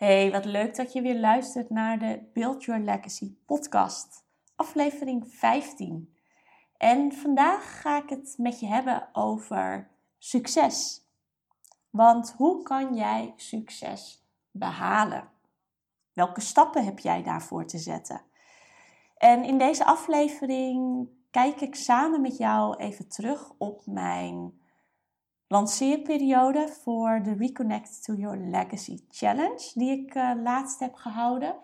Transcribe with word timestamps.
Hey, 0.00 0.30
wat 0.30 0.44
leuk 0.44 0.76
dat 0.76 0.92
je 0.92 1.02
weer 1.02 1.18
luistert 1.18 1.70
naar 1.70 1.98
de 1.98 2.30
Build 2.32 2.64
Your 2.64 2.80
Legacy 2.80 3.34
podcast, 3.46 4.24
aflevering 4.56 5.24
15. 5.28 6.16
En 6.76 7.12
vandaag 7.12 7.80
ga 7.80 8.02
ik 8.02 8.08
het 8.08 8.34
met 8.38 8.60
je 8.60 8.66
hebben 8.66 9.08
over 9.12 9.90
succes. 10.18 11.06
Want 11.90 12.32
hoe 12.36 12.62
kan 12.62 12.94
jij 12.94 13.32
succes 13.36 14.26
behalen? 14.50 15.28
Welke 16.12 16.40
stappen 16.40 16.84
heb 16.84 16.98
jij 16.98 17.22
daarvoor 17.22 17.66
te 17.66 17.78
zetten? 17.78 18.22
En 19.16 19.44
in 19.44 19.58
deze 19.58 19.84
aflevering 19.84 21.08
kijk 21.30 21.60
ik 21.60 21.74
samen 21.74 22.20
met 22.20 22.36
jou 22.36 22.76
even 22.76 23.08
terug 23.08 23.52
op 23.58 23.82
mijn 23.86 24.59
lanceerperiode 25.50 26.68
voor 26.68 27.20
de 27.22 27.34
Reconnect 27.34 28.04
to 28.04 28.14
Your 28.14 28.36
Legacy 28.36 29.04
Challenge, 29.08 29.70
die 29.74 29.90
ik 29.90 30.14
uh, 30.14 30.32
laatst 30.42 30.80
heb 30.80 30.94
gehouden. 30.94 31.56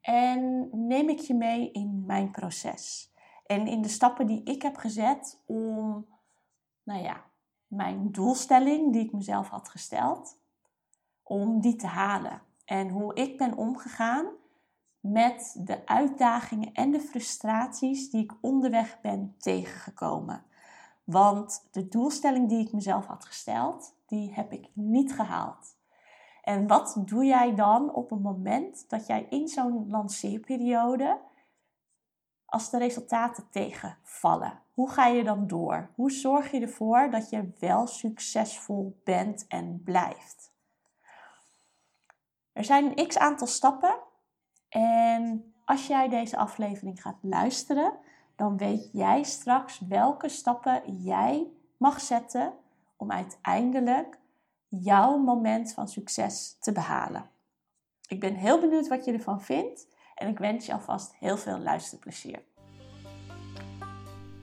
En 0.00 0.68
neem 0.72 1.08
ik 1.08 1.18
je 1.18 1.34
mee 1.34 1.70
in 1.72 2.04
mijn 2.06 2.30
proces. 2.30 3.12
En 3.46 3.66
in 3.66 3.82
de 3.82 3.88
stappen 3.88 4.26
die 4.26 4.42
ik 4.42 4.62
heb 4.62 4.76
gezet 4.76 5.42
om, 5.46 6.06
nou 6.82 7.02
ja, 7.02 7.24
mijn 7.66 8.12
doelstelling 8.12 8.92
die 8.92 9.04
ik 9.04 9.12
mezelf 9.12 9.48
had 9.48 9.68
gesteld, 9.68 10.38
om 11.22 11.60
die 11.60 11.76
te 11.76 11.86
halen. 11.86 12.42
En 12.64 12.88
hoe 12.88 13.14
ik 13.14 13.38
ben 13.38 13.56
omgegaan 13.56 14.26
met 15.00 15.60
de 15.64 15.86
uitdagingen 15.86 16.72
en 16.72 16.90
de 16.90 17.00
frustraties 17.00 18.10
die 18.10 18.22
ik 18.22 18.32
onderweg 18.40 19.00
ben 19.00 19.34
tegengekomen. 19.38 20.46
Want 21.10 21.68
de 21.70 21.88
doelstelling 21.88 22.48
die 22.48 22.66
ik 22.66 22.72
mezelf 22.72 23.06
had 23.06 23.24
gesteld, 23.24 23.94
die 24.06 24.32
heb 24.34 24.52
ik 24.52 24.68
niet 24.72 25.12
gehaald. 25.14 25.76
En 26.42 26.66
wat 26.66 27.02
doe 27.04 27.24
jij 27.24 27.54
dan 27.54 27.94
op 27.94 28.10
het 28.10 28.22
moment 28.22 28.84
dat 28.88 29.06
jij 29.06 29.26
in 29.30 29.48
zo'n 29.48 29.90
lanceerperiode, 29.90 31.20
als 32.44 32.70
de 32.70 32.78
resultaten 32.78 33.48
tegenvallen? 33.50 34.62
Hoe 34.74 34.90
ga 34.90 35.06
je 35.06 35.24
dan 35.24 35.46
door? 35.46 35.90
Hoe 35.94 36.10
zorg 36.10 36.50
je 36.50 36.60
ervoor 36.60 37.10
dat 37.10 37.30
je 37.30 37.52
wel 37.58 37.86
succesvol 37.86 39.00
bent 39.04 39.46
en 39.46 39.82
blijft? 39.84 40.52
Er 42.52 42.64
zijn 42.64 42.84
een 42.84 43.08
x 43.08 43.18
aantal 43.18 43.46
stappen. 43.46 43.98
En 44.68 45.54
als 45.64 45.86
jij 45.86 46.08
deze 46.08 46.36
aflevering 46.36 47.02
gaat 47.02 47.18
luisteren, 47.20 47.98
dan 48.38 48.56
weet 48.56 48.88
jij 48.92 49.22
straks 49.22 49.80
welke 49.88 50.28
stappen 50.28 51.02
jij 51.02 51.46
mag 51.76 52.00
zetten 52.00 52.52
om 52.96 53.10
uiteindelijk 53.10 54.18
jouw 54.68 55.16
moment 55.16 55.72
van 55.72 55.88
succes 55.88 56.56
te 56.60 56.72
behalen. 56.72 57.30
Ik 58.08 58.20
ben 58.20 58.34
heel 58.34 58.60
benieuwd 58.60 58.88
wat 58.88 59.04
je 59.04 59.12
ervan 59.12 59.42
vindt 59.42 59.86
en 60.14 60.28
ik 60.28 60.38
wens 60.38 60.66
je 60.66 60.72
alvast 60.72 61.14
heel 61.14 61.36
veel 61.36 61.58
luisterplezier. 61.58 62.42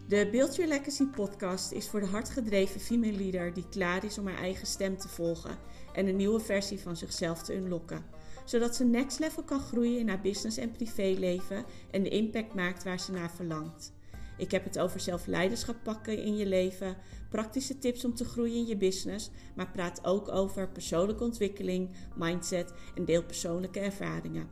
De 0.07 0.29
Build 0.31 0.55
Your 0.55 0.71
Legacy 0.71 1.05
podcast 1.05 1.71
is 1.71 1.89
voor 1.89 1.99
de 1.99 2.07
hardgedreven 2.07 2.79
female 2.79 3.17
leader 3.17 3.53
die 3.53 3.69
klaar 3.69 4.03
is 4.03 4.17
om 4.17 4.27
haar 4.27 4.37
eigen 4.37 4.67
stem 4.67 4.97
te 4.97 5.07
volgen 5.07 5.57
en 5.93 6.07
een 6.07 6.15
nieuwe 6.15 6.39
versie 6.39 6.81
van 6.81 6.95
zichzelf 6.95 7.43
te 7.43 7.55
unlocken. 7.55 8.05
Zodat 8.45 8.75
ze 8.75 8.83
next 8.83 9.19
level 9.19 9.43
kan 9.43 9.59
groeien 9.59 9.99
in 9.99 10.07
haar 10.07 10.21
business 10.21 10.57
en 10.57 10.71
privéleven 10.71 11.65
en 11.91 12.03
de 12.03 12.09
impact 12.09 12.53
maakt 12.53 12.83
waar 12.83 12.99
ze 12.99 13.11
naar 13.11 13.31
verlangt. 13.31 13.93
Ik 14.37 14.51
heb 14.51 14.63
het 14.63 14.79
over 14.79 14.99
zelfleiderschap 14.99 15.75
pakken 15.83 16.23
in 16.23 16.37
je 16.37 16.45
leven, 16.45 16.97
praktische 17.29 17.77
tips 17.77 18.05
om 18.05 18.15
te 18.15 18.25
groeien 18.25 18.55
in 18.55 18.67
je 18.67 18.77
business, 18.77 19.29
maar 19.55 19.71
praat 19.71 19.99
ook 20.05 20.29
over 20.31 20.69
persoonlijke 20.69 21.23
ontwikkeling, 21.23 21.89
mindset 22.15 22.73
en 22.95 23.05
deel 23.05 23.23
persoonlijke 23.23 23.79
ervaringen. 23.79 24.49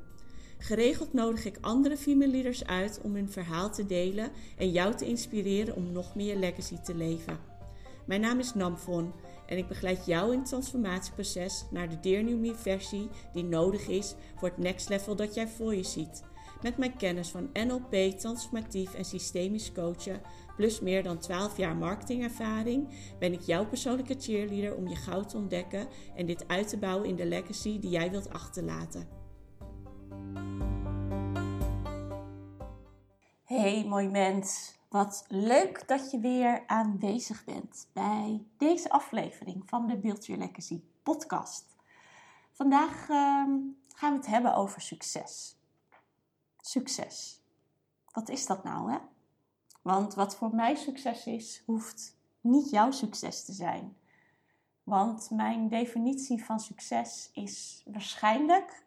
Geregeld 0.58 1.14
nodig 1.14 1.46
ik 1.46 1.58
andere 1.62 1.98
female 1.98 2.32
leaders 2.32 2.66
uit 2.66 3.00
om 3.02 3.16
hun 3.16 3.32
verhaal 3.32 3.72
te 3.72 3.86
delen 3.86 4.32
en 4.58 4.72
jou 4.72 4.96
te 4.96 5.06
inspireren 5.06 5.76
om 5.76 5.92
nog 5.92 6.16
meer 6.16 6.36
legacy 6.36 6.78
te 6.78 6.96
leven. 6.96 7.40
Mijn 8.06 8.22
naam 8.22 8.40
is 8.40 8.54
Namvon 8.54 9.14
en 9.46 9.58
ik 9.58 9.68
begeleid 9.68 10.06
jou 10.06 10.32
in 10.32 10.40
het 10.40 10.48
transformatieproces 10.48 11.66
naar 11.72 11.90
de 11.90 12.00
Dear 12.00 12.56
versie 12.56 13.10
die 13.34 13.44
nodig 13.44 13.88
is 13.88 14.16
voor 14.36 14.48
het 14.48 14.58
next 14.58 14.90
level 14.90 15.16
dat 15.16 15.34
jij 15.34 15.48
voor 15.48 15.76
je 15.76 15.84
ziet. 15.84 16.24
Met 16.62 16.78
mijn 16.78 16.98
kennis 16.98 17.30
van 17.30 17.50
NLP, 17.54 18.20
transformatief 18.20 18.94
en 18.94 19.06
systemisch 19.06 19.72
coachen, 19.72 20.22
plus 20.56 20.80
meer 20.80 21.04
dan 21.04 21.18
12 21.18 21.58
jaar 21.58 21.76
marketingervaring, 21.76 22.90
ben 23.20 23.34
ik 23.34 23.42
jouw 23.42 23.68
persoonlijke 23.68 24.16
cheerleader 24.20 24.76
om 24.76 24.88
je 24.88 24.96
goud 24.96 25.30
te 25.30 25.38
ontdekken 25.38 25.88
en 26.16 26.26
dit 26.26 26.48
uit 26.48 26.70
te 26.70 26.78
bouwen 26.78 27.10
in 27.10 27.16
de 27.16 27.26
legacy 27.26 27.80
die 27.80 27.90
jij 27.90 28.12
wilt 28.12 28.30
achterlaten. 28.30 29.08
Hey 33.44 33.86
mooi 33.88 34.08
mens, 34.08 34.76
wat 34.94 35.26
leuk 35.28 35.88
dat 35.88 36.12
je 36.12 36.20
weer 36.20 36.68
aanwezig 36.68 37.44
bent 37.44 37.88
bij 37.94 38.46
deze 38.58 38.90
aflevering 38.90 39.70
van 39.70 39.88
de 39.88 39.98
Build 39.98 40.26
Your 40.26 40.42
Legacy 40.42 40.82
podcast. 41.04 41.76
Vandaag 42.52 43.10
uh, 43.10 43.46
gaan 43.88 44.12
we 44.12 44.16
het 44.16 44.26
hebben 44.26 44.56
over 44.56 44.82
succes. 44.82 45.58
Succes. 46.60 47.42
Wat 48.12 48.30
is 48.30 48.46
dat 48.46 48.64
nou, 48.64 48.92
hè? 48.92 48.98
Want 49.82 50.14
wat 50.14 50.36
voor 50.36 50.56
mij 50.56 50.76
succes 50.76 51.26
is, 51.26 51.64
hoeft 51.66 52.18
niet 52.42 52.70
jouw 52.70 52.92
succes 52.92 53.46
te 53.46 53.54
zijn. 53.54 53.98
Want 54.84 55.30
mijn 55.30 55.68
definitie 55.68 56.46
van 56.46 56.60
succes 56.60 57.30
is 57.34 57.84
waarschijnlijk, 57.86 58.86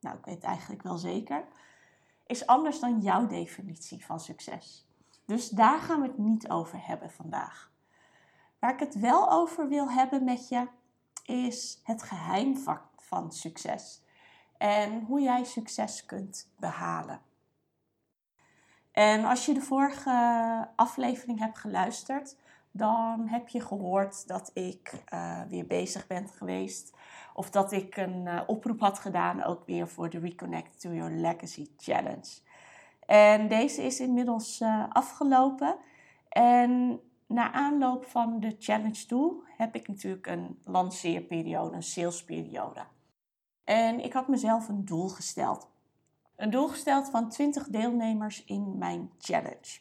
nou 0.00 0.18
ik 0.18 0.24
weet 0.24 0.34
het 0.34 0.44
eigenlijk 0.44 0.82
wel 0.82 0.98
zeker, 0.98 1.44
is 2.26 2.46
anders 2.46 2.80
dan 2.80 3.00
jouw 3.00 3.26
definitie 3.26 4.04
van 4.04 4.20
succes. 4.20 4.87
Dus 5.28 5.48
daar 5.48 5.80
gaan 5.80 6.00
we 6.00 6.06
het 6.06 6.18
niet 6.18 6.48
over 6.48 6.86
hebben 6.86 7.10
vandaag. 7.10 7.70
Waar 8.58 8.72
ik 8.72 8.78
het 8.80 8.98
wel 8.98 9.30
over 9.30 9.68
wil 9.68 9.90
hebben 9.90 10.24
met 10.24 10.48
je, 10.48 10.68
is 11.24 11.80
het 11.84 12.02
geheim 12.02 12.56
van 12.96 13.32
succes. 13.32 14.02
En 14.58 15.04
hoe 15.04 15.20
jij 15.20 15.44
succes 15.44 16.06
kunt 16.06 16.52
behalen. 16.56 17.20
En 18.92 19.24
als 19.24 19.46
je 19.46 19.54
de 19.54 19.60
vorige 19.60 20.68
aflevering 20.76 21.38
hebt 21.38 21.58
geluisterd, 21.58 22.36
dan 22.70 23.28
heb 23.28 23.48
je 23.48 23.60
gehoord 23.60 24.28
dat 24.28 24.50
ik 24.54 25.02
uh, 25.12 25.42
weer 25.48 25.66
bezig 25.66 26.06
ben 26.06 26.28
geweest. 26.28 26.96
Of 27.34 27.50
dat 27.50 27.72
ik 27.72 27.96
een 27.96 28.26
uh, 28.26 28.40
oproep 28.46 28.80
had 28.80 28.98
gedaan, 28.98 29.42
ook 29.42 29.66
weer 29.66 29.88
voor 29.88 30.10
de 30.10 30.18
Reconnect 30.18 30.80
to 30.80 30.92
Your 30.92 31.10
Legacy 31.10 31.66
Challenge. 31.76 32.47
En 33.08 33.48
deze 33.48 33.82
is 33.82 34.00
inmiddels 34.00 34.60
uh, 34.60 34.84
afgelopen. 34.88 35.76
En 36.28 37.00
na 37.26 37.52
aanloop 37.52 38.04
van 38.04 38.40
de 38.40 38.56
challenge 38.58 39.06
toe 39.06 39.42
heb 39.56 39.74
ik 39.74 39.88
natuurlijk 39.88 40.26
een 40.26 40.58
lanceerperiode, 40.64 41.76
een 41.76 41.82
salesperiode. 41.82 42.80
En 43.64 44.04
ik 44.04 44.12
had 44.12 44.28
mezelf 44.28 44.68
een 44.68 44.84
doel 44.84 45.08
gesteld. 45.08 45.68
Een 46.36 46.50
doel 46.50 46.68
gesteld 46.68 47.10
van 47.10 47.28
20 47.28 47.68
deelnemers 47.68 48.44
in 48.44 48.78
mijn 48.78 49.10
challenge. 49.18 49.80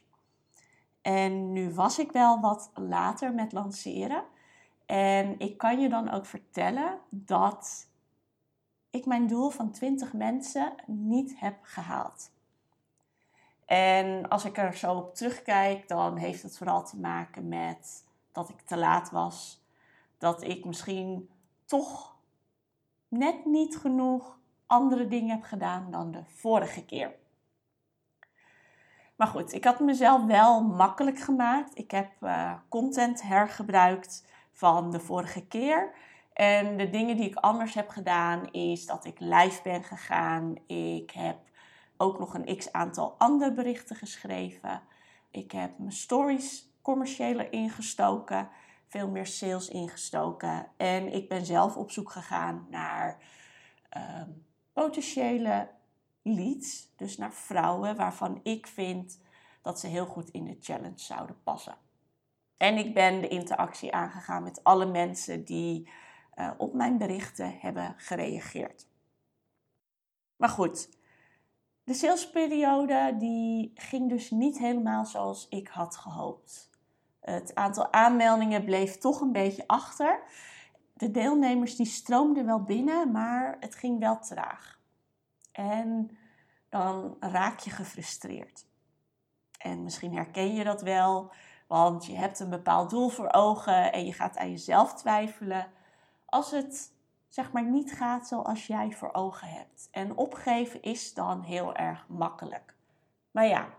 En 1.02 1.52
nu 1.52 1.74
was 1.74 2.00
ik 2.00 2.12
wel 2.12 2.40
wat 2.40 2.72
later 2.74 3.34
met 3.34 3.52
lanceren. 3.52 4.24
En 4.86 5.40
ik 5.40 5.58
kan 5.58 5.80
je 5.80 5.90
dan 5.90 6.10
ook 6.10 6.26
vertellen 6.26 7.00
dat 7.10 7.88
ik 8.90 9.06
mijn 9.06 9.28
doel 9.28 9.50
van 9.50 9.72
20 9.72 10.14
mensen 10.14 10.74
niet 10.86 11.40
heb 11.40 11.58
gehaald. 11.62 12.36
En 13.68 14.30
als 14.30 14.46
ik 14.46 14.58
er 14.58 14.74
zo 14.74 14.94
op 14.94 15.16
terugkijk, 15.16 15.88
dan 15.88 16.18
heeft 16.18 16.44
het 16.44 16.58
vooral 16.58 16.86
te 16.86 17.00
maken 17.00 17.48
met 17.48 18.06
dat 18.32 18.50
ik 18.50 18.62
te 18.62 18.78
laat 18.78 19.12
was. 19.12 19.66
Dat 20.18 20.44
ik 20.44 20.66
misschien 20.66 21.30
toch 21.66 22.16
net 23.08 23.46
niet 23.46 23.78
genoeg 23.78 24.40
andere 24.66 25.08
dingen 25.08 25.36
heb 25.36 25.44
gedaan 25.44 25.92
dan 25.92 26.12
de 26.12 26.24
vorige 26.26 26.86
keer. 26.86 27.16
Maar 29.16 29.28
goed, 29.28 29.54
ik 29.54 29.64
had 29.64 29.80
mezelf 29.80 30.26
wel 30.26 30.64
makkelijk 30.64 31.20
gemaakt. 31.20 31.78
Ik 31.78 31.92
heb 31.92 32.12
uh, 32.22 32.54
content 32.70 33.22
hergebruikt 33.22 34.26
van 34.52 34.92
de 34.92 35.00
vorige 35.00 35.48
keer. 35.48 35.92
En 36.34 36.78
de 36.78 36.90
dingen 36.90 37.18
die 37.18 37.30
ik 37.30 37.36
anders 37.36 37.74
heb 37.74 37.90
gedaan 37.90 38.52
is 38.52 38.86
dat 38.86 39.06
ik 39.06 39.20
live 39.20 39.62
ben 39.64 39.84
gegaan. 39.84 40.56
Ik 40.68 41.12
heb 41.12 41.38
ook 41.98 42.20
nog 42.20 42.34
een 42.34 42.58
x 42.58 42.72
aantal 42.72 43.16
andere 43.18 43.54
berichten 43.54 43.96
geschreven. 43.96 44.82
Ik 45.32 45.52
heb 45.52 45.78
mijn 45.78 45.92
stories 45.92 46.72
commerciëler 46.82 47.52
ingestoken, 47.52 48.50
veel 48.88 49.10
meer 49.10 49.28
sales 49.28 49.70
ingestoken. 49.70 50.68
En 50.78 51.14
ik 51.14 51.30
ben 51.30 51.46
zelf 51.46 51.76
op 51.76 51.92
zoek 51.92 52.12
gegaan 52.12 52.68
naar 52.70 53.18
ehm, 53.90 54.30
potentiële 54.74 55.70
leads, 56.22 56.94
dus 56.96 57.18
naar 57.18 57.34
vrouwen 57.34 57.96
waarvan 57.96 58.40
ik 58.44 58.68
vind 58.68 59.20
dat 59.62 59.80
ze 59.80 59.88
heel 59.88 60.06
goed 60.06 60.30
in 60.30 60.46
de 60.46 60.58
challenge 60.60 61.00
zouden 61.00 61.44
passen. 61.44 61.78
En 62.58 62.78
ik 62.78 62.94
ben 62.94 63.22
de 63.22 63.28
interactie 63.28 63.94
aangegaan 63.94 64.44
met 64.44 64.64
alle 64.64 64.86
mensen 64.86 65.46
die 65.46 65.90
uh, 66.36 66.52
op 66.58 66.74
mijn 66.74 66.98
berichten 66.98 67.58
hebben 67.60 67.94
gereageerd. 67.98 68.88
Maar 70.36 70.50
goed, 70.50 70.90
de 71.88 71.94
salesperiode 71.94 73.16
die 73.18 73.72
ging 73.76 74.10
dus 74.10 74.32
niet 74.32 74.58
helemaal 74.58 75.06
zoals 75.06 75.48
ik 75.50 75.68
had 75.68 75.96
gehoopt. 75.96 76.70
Het 77.20 77.56
aantal 77.56 77.94
aanmeldingen 77.94 78.64
bleef 78.64 78.98
toch 78.98 79.22
een 79.22 79.32
beetje 79.32 79.64
achter. 79.68 80.20
De 80.94 81.12
deelnemers 81.12 81.76
die 81.76 81.86
stroomden 81.86 82.46
wel 82.46 82.64
binnen, 82.64 83.12
maar 83.12 83.58
het 83.60 83.76
ging 83.76 84.00
wel 84.00 84.20
traag. 84.20 84.80
En 85.52 86.18
dan 86.70 87.18
raak 87.20 87.60
je 87.60 87.70
gefrustreerd. 87.70 88.66
En 89.58 89.84
misschien 89.84 90.14
herken 90.14 90.54
je 90.54 90.64
dat 90.64 90.82
wel, 90.82 91.32
want 91.68 92.06
je 92.06 92.16
hebt 92.16 92.40
een 92.40 92.50
bepaald 92.50 92.90
doel 92.90 93.10
voor 93.10 93.32
ogen 93.32 93.92
en 93.92 94.06
je 94.06 94.14
gaat 94.14 94.38
aan 94.38 94.52
jezelf 94.52 94.94
twijfelen 94.94 95.72
als 96.26 96.52
het 96.52 96.92
zeg 97.28 97.52
maar 97.52 97.64
niet 97.64 97.94
gaat 97.94 98.28
zoals 98.28 98.68
jij 98.68 98.92
voor 98.92 99.14
ogen 99.14 99.48
hebt. 99.48 99.88
En 99.92 100.18
opgeven 100.18 100.82
is 100.82 101.14
dan 101.14 101.42
heel 101.42 101.76
erg 101.76 102.08
makkelijk. 102.08 102.76
Maar 103.32 103.48
ja, 103.48 103.70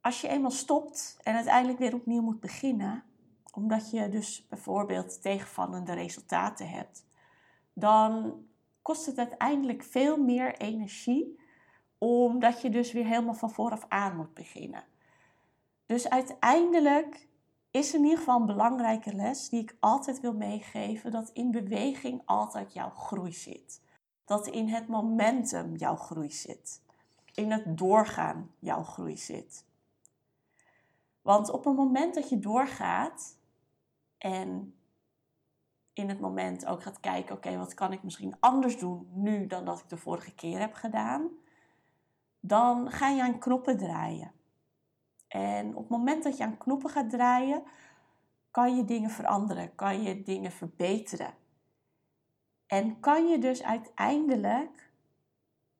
als 0.00 0.20
je 0.20 0.28
eenmaal 0.28 0.50
stopt 0.50 1.18
en 1.22 1.34
uiteindelijk 1.34 1.78
weer 1.78 1.94
opnieuw 1.94 2.22
moet 2.22 2.40
beginnen, 2.40 3.04
omdat 3.52 3.90
je 3.90 4.08
dus 4.08 4.46
bijvoorbeeld 4.48 5.22
tegenvallende 5.22 5.92
resultaten 5.92 6.68
hebt, 6.68 7.06
dan 7.72 8.34
kost 8.82 9.06
het 9.06 9.18
uiteindelijk 9.18 9.82
veel 9.82 10.16
meer 10.16 10.56
energie, 10.56 11.40
omdat 11.98 12.60
je 12.60 12.70
dus 12.70 12.92
weer 12.92 13.06
helemaal 13.06 13.34
van 13.34 13.50
vooraf 13.50 13.84
aan 13.88 14.16
moet 14.16 14.34
beginnen. 14.34 14.84
Dus 15.86 16.08
uiteindelijk 16.08 17.28
is 17.76 17.94
in 17.94 18.02
ieder 18.02 18.18
geval 18.18 18.40
een 18.40 18.46
belangrijke 18.46 19.14
les 19.14 19.48
die 19.48 19.60
ik 19.60 19.76
altijd 19.80 20.20
wil 20.20 20.34
meegeven: 20.34 21.10
dat 21.10 21.30
in 21.32 21.50
beweging 21.50 22.22
altijd 22.24 22.72
jouw 22.72 22.90
groei 22.90 23.32
zit. 23.32 23.80
Dat 24.24 24.46
in 24.46 24.68
het 24.68 24.88
momentum 24.88 25.76
jouw 25.76 25.96
groei 25.96 26.30
zit. 26.30 26.82
In 27.34 27.50
het 27.50 27.78
doorgaan 27.78 28.50
jouw 28.58 28.82
groei 28.82 29.16
zit. 29.16 29.64
Want 31.22 31.50
op 31.50 31.64
het 31.64 31.76
moment 31.76 32.14
dat 32.14 32.28
je 32.28 32.38
doorgaat 32.38 33.38
en 34.18 34.74
in 35.92 36.08
het 36.08 36.20
moment 36.20 36.66
ook 36.66 36.82
gaat 36.82 37.00
kijken: 37.00 37.36
oké, 37.36 37.56
wat 37.56 37.74
kan 37.74 37.92
ik 37.92 38.02
misschien 38.02 38.36
anders 38.40 38.78
doen 38.78 39.08
nu 39.12 39.46
dan 39.46 39.64
dat 39.64 39.78
ik 39.78 39.88
de 39.88 39.96
vorige 39.96 40.34
keer 40.34 40.58
heb 40.58 40.74
gedaan? 40.74 41.28
Dan 42.40 42.90
ga 42.90 43.08
je 43.08 43.22
aan 43.22 43.38
knoppen 43.38 43.78
draaien. 43.78 44.35
En 45.28 45.68
op 45.68 45.82
het 45.82 45.88
moment 45.88 46.22
dat 46.22 46.36
je 46.36 46.44
aan 46.44 46.58
knoppen 46.58 46.90
gaat 46.90 47.10
draaien, 47.10 47.62
kan 48.50 48.76
je 48.76 48.84
dingen 48.84 49.10
veranderen, 49.10 49.74
kan 49.74 50.02
je 50.02 50.22
dingen 50.22 50.52
verbeteren. 50.52 51.34
En 52.66 53.00
kan 53.00 53.28
je 53.28 53.38
dus 53.38 53.62
uiteindelijk 53.62 54.90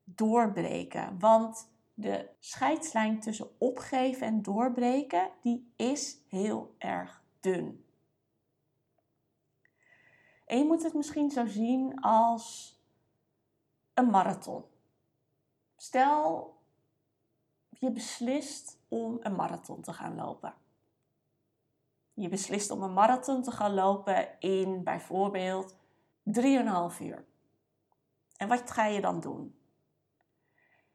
doorbreken. 0.05 1.19
Want 1.19 1.71
de 1.95 2.29
scheidslijn 2.39 3.21
tussen 3.21 3.51
opgeven 3.59 4.27
en 4.27 4.43
doorbreken, 4.43 5.31
die 5.41 5.73
is 5.77 6.19
heel 6.29 6.75
erg 6.79 7.23
dun. 7.41 7.85
En 10.47 10.59
je 10.59 10.65
moet 10.65 10.83
het 10.83 10.95
misschien 10.95 11.31
zo 11.31 11.47
zien 11.47 12.01
als 12.01 12.77
een 13.95 14.11
marathon. 14.11 14.65
Stel, 15.77 16.55
je 17.69 17.91
beslist 17.91 18.79
om 18.97 19.19
een 19.23 19.35
marathon 19.35 19.81
te 19.81 19.93
gaan 19.93 20.15
lopen. 20.15 20.55
Je 22.15 22.29
beslist 22.29 22.71
om 22.71 22.83
een 22.83 22.93
marathon 22.93 23.43
te 23.43 23.51
gaan 23.51 23.75
lopen 23.75 24.41
in 24.41 24.83
bijvoorbeeld 24.85 25.75
3,5 26.25 26.41
uur. 27.01 27.25
En 28.37 28.49
wat 28.49 28.71
ga 28.71 28.87
je 28.87 29.01
dan 29.01 29.21
doen? 29.21 29.55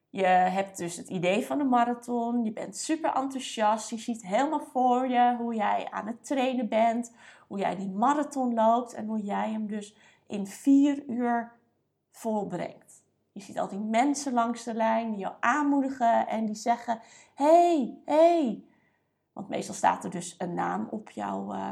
Je 0.10 0.26
hebt 0.26 0.78
dus 0.78 0.98
het 0.98 1.08
idee 1.08 1.46
van 1.46 1.60
een 1.60 1.70
marathon. 1.70 2.44
Je 2.44 2.52
bent 2.52 2.78
super 2.78 3.14
enthousiast. 3.14 3.90
Je 3.90 3.98
ziet 3.98 4.22
helemaal 4.22 4.66
voor 4.72 5.08
je 5.08 5.36
hoe 5.38 5.56
jij 5.56 5.88
aan 5.92 6.08
het 6.08 6.26
trainen 6.26 6.70
bent. 6.70 7.16
Hoe 7.48 7.58
jij 7.60 7.76
die 7.76 7.90
marathon 7.90 8.54
loopt. 8.54 8.94
En 8.94 9.06
hoe 9.06 9.22
jij 9.22 9.52
hem 9.52 9.68
dus 9.68 9.96
in 10.28 10.48
vier 10.48 11.04
uur 11.08 11.52
volbrengt. 12.12 12.81
Je 13.32 13.42
ziet 13.42 13.60
al 13.60 13.68
die 13.68 13.80
mensen 13.80 14.34
langs 14.34 14.64
de 14.64 14.74
lijn 14.74 15.10
die 15.10 15.20
jou 15.20 15.36
aanmoedigen 15.40 16.28
en 16.28 16.46
die 16.46 16.56
zeggen: 16.56 17.02
hey, 17.34 17.98
hey. 18.06 18.64
Want 19.34 19.50
meestal 19.50 19.76
staat 19.76 20.04
er 20.04 20.10
dus 20.10 20.36
een 20.38 20.54
naam 20.54 20.88
op 20.90 21.10
jouw 21.10 21.54
uh, 21.54 21.72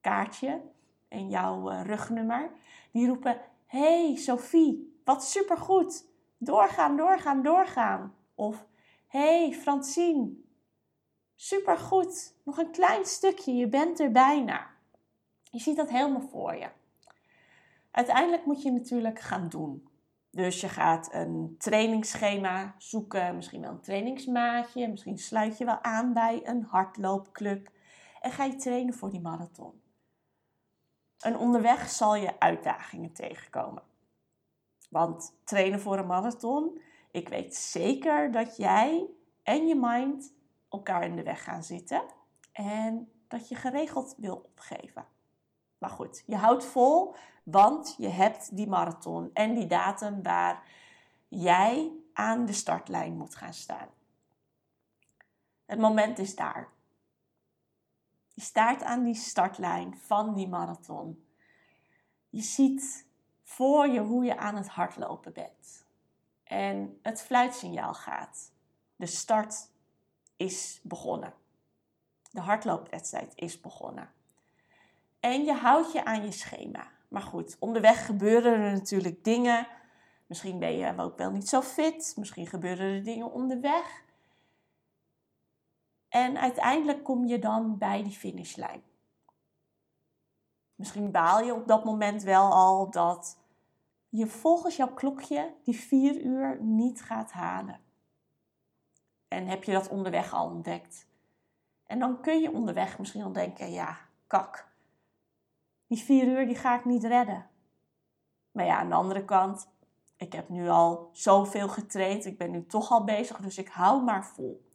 kaartje 0.00 0.62
en 1.08 1.28
jouw 1.28 1.72
uh, 1.72 1.84
rugnummer. 1.84 2.50
Die 2.90 3.06
roepen: 3.06 3.40
hey, 3.66 4.16
Sophie, 4.16 5.00
wat 5.04 5.24
supergoed. 5.24 6.14
Doorgaan, 6.38 6.96
doorgaan, 6.96 7.42
doorgaan. 7.42 8.14
Of 8.34 8.66
hey, 9.06 9.52
Francine, 9.52 10.30
supergoed. 11.34 12.34
Nog 12.44 12.58
een 12.58 12.70
klein 12.70 13.04
stukje, 13.04 13.54
je 13.54 13.68
bent 13.68 14.00
er 14.00 14.10
bijna. 14.10 14.66
Je 15.50 15.58
ziet 15.58 15.76
dat 15.76 15.90
helemaal 15.90 16.28
voor 16.28 16.54
je. 16.56 16.68
Uiteindelijk 17.90 18.46
moet 18.46 18.62
je 18.62 18.72
natuurlijk 18.72 19.20
gaan 19.20 19.48
doen. 19.48 19.85
Dus 20.36 20.60
je 20.60 20.68
gaat 20.68 21.12
een 21.12 21.54
trainingsschema 21.58 22.74
zoeken, 22.78 23.36
misschien 23.36 23.60
wel 23.60 23.70
een 23.70 23.80
trainingsmaatje, 23.80 24.88
misschien 24.88 25.18
sluit 25.18 25.58
je 25.58 25.64
wel 25.64 25.82
aan 25.82 26.12
bij 26.12 26.40
een 26.44 26.62
hardloopclub 26.62 27.70
en 28.20 28.30
ga 28.30 28.44
je 28.44 28.56
trainen 28.56 28.94
voor 28.94 29.10
die 29.10 29.20
marathon. 29.20 29.82
En 31.18 31.36
onderweg 31.36 31.88
zal 31.88 32.14
je 32.14 32.40
uitdagingen 32.40 33.12
tegenkomen. 33.12 33.82
Want 34.90 35.34
trainen 35.44 35.80
voor 35.80 35.98
een 35.98 36.06
marathon, 36.06 36.80
ik 37.10 37.28
weet 37.28 37.56
zeker 37.56 38.32
dat 38.32 38.56
jij 38.56 39.06
en 39.42 39.66
je 39.66 39.74
mind 39.74 40.34
elkaar 40.68 41.04
in 41.04 41.16
de 41.16 41.22
weg 41.22 41.44
gaan 41.44 41.62
zitten 41.62 42.02
en 42.52 43.12
dat 43.28 43.48
je 43.48 43.54
geregeld 43.54 44.14
wil 44.16 44.36
opgeven. 44.36 45.06
Maar 45.78 45.90
goed, 45.90 46.22
je 46.26 46.36
houdt 46.36 46.64
vol, 46.64 47.14
want 47.42 47.94
je 47.98 48.08
hebt 48.08 48.56
die 48.56 48.68
marathon 48.68 49.30
en 49.32 49.54
die 49.54 49.66
datum 49.66 50.22
waar 50.22 50.62
jij 51.28 51.92
aan 52.12 52.46
de 52.46 52.52
startlijn 52.52 53.16
moet 53.16 53.34
gaan 53.34 53.54
staan. 53.54 53.88
Het 55.64 55.78
moment 55.78 56.18
is 56.18 56.34
daar. 56.34 56.68
Je 58.34 58.40
staat 58.42 58.82
aan 58.82 59.02
die 59.04 59.14
startlijn 59.14 59.98
van 59.98 60.34
die 60.34 60.48
marathon. 60.48 61.26
Je 62.28 62.42
ziet 62.42 63.06
voor 63.42 63.88
je 63.88 64.00
hoe 64.00 64.24
je 64.24 64.36
aan 64.36 64.56
het 64.56 64.68
hardlopen 64.68 65.32
bent. 65.32 65.84
En 66.44 66.98
het 67.02 67.22
fluitsignaal 67.22 67.94
gaat. 67.94 68.52
De 68.96 69.06
start 69.06 69.70
is 70.36 70.80
begonnen. 70.82 71.34
De 72.30 72.40
hardloopwedstrijd 72.40 73.32
is 73.34 73.60
begonnen. 73.60 74.14
En 75.20 75.44
je 75.44 75.52
houdt 75.52 75.92
je 75.92 76.04
aan 76.04 76.24
je 76.24 76.32
schema. 76.32 76.86
Maar 77.08 77.22
goed, 77.22 77.56
onderweg 77.58 78.06
gebeuren 78.06 78.52
er 78.52 78.72
natuurlijk 78.72 79.24
dingen. 79.24 79.66
Misschien 80.26 80.58
ben 80.58 80.76
je 80.76 80.98
ook 80.98 81.16
wel 81.16 81.30
niet 81.30 81.48
zo 81.48 81.60
fit. 81.60 82.14
Misschien 82.16 82.46
gebeuren 82.46 82.94
er 82.94 83.04
dingen 83.04 83.32
onderweg. 83.32 84.04
En 86.08 86.38
uiteindelijk 86.38 87.04
kom 87.04 87.26
je 87.26 87.38
dan 87.38 87.78
bij 87.78 88.02
die 88.02 88.12
finishlijn. 88.12 88.82
Misschien 90.74 91.10
baal 91.10 91.40
je 91.40 91.54
op 91.54 91.68
dat 91.68 91.84
moment 91.84 92.22
wel 92.22 92.52
al 92.52 92.90
dat 92.90 93.38
je 94.08 94.26
volgens 94.26 94.76
jouw 94.76 94.94
klokje 94.94 95.54
die 95.64 95.76
vier 95.76 96.20
uur 96.20 96.62
niet 96.62 97.02
gaat 97.02 97.32
halen. 97.32 97.80
En 99.28 99.46
heb 99.46 99.64
je 99.64 99.72
dat 99.72 99.88
onderweg 99.88 100.32
al 100.32 100.46
ontdekt? 100.46 101.06
En 101.86 101.98
dan 101.98 102.20
kun 102.20 102.40
je 102.40 102.52
onderweg 102.52 102.98
misschien 102.98 103.22
al 103.22 103.32
denken: 103.32 103.72
ja, 103.72 103.98
kak, 104.26 104.65
die 105.86 105.98
vier 105.98 106.26
uur 106.26 106.46
die 106.46 106.56
ga 106.56 106.78
ik 106.78 106.84
niet 106.84 107.04
redden. 107.04 107.46
Maar 108.50 108.64
ja, 108.64 108.78
aan 108.78 108.88
de 108.88 108.94
andere 108.94 109.24
kant, 109.24 109.68
ik 110.16 110.32
heb 110.32 110.48
nu 110.48 110.68
al 110.68 111.08
zoveel 111.12 111.68
getraind. 111.68 112.24
Ik 112.24 112.38
ben 112.38 112.50
nu 112.50 112.66
toch 112.66 112.90
al 112.90 113.04
bezig, 113.04 113.36
dus 113.36 113.58
ik 113.58 113.68
hou 113.68 114.02
maar 114.02 114.26
vol. 114.26 114.70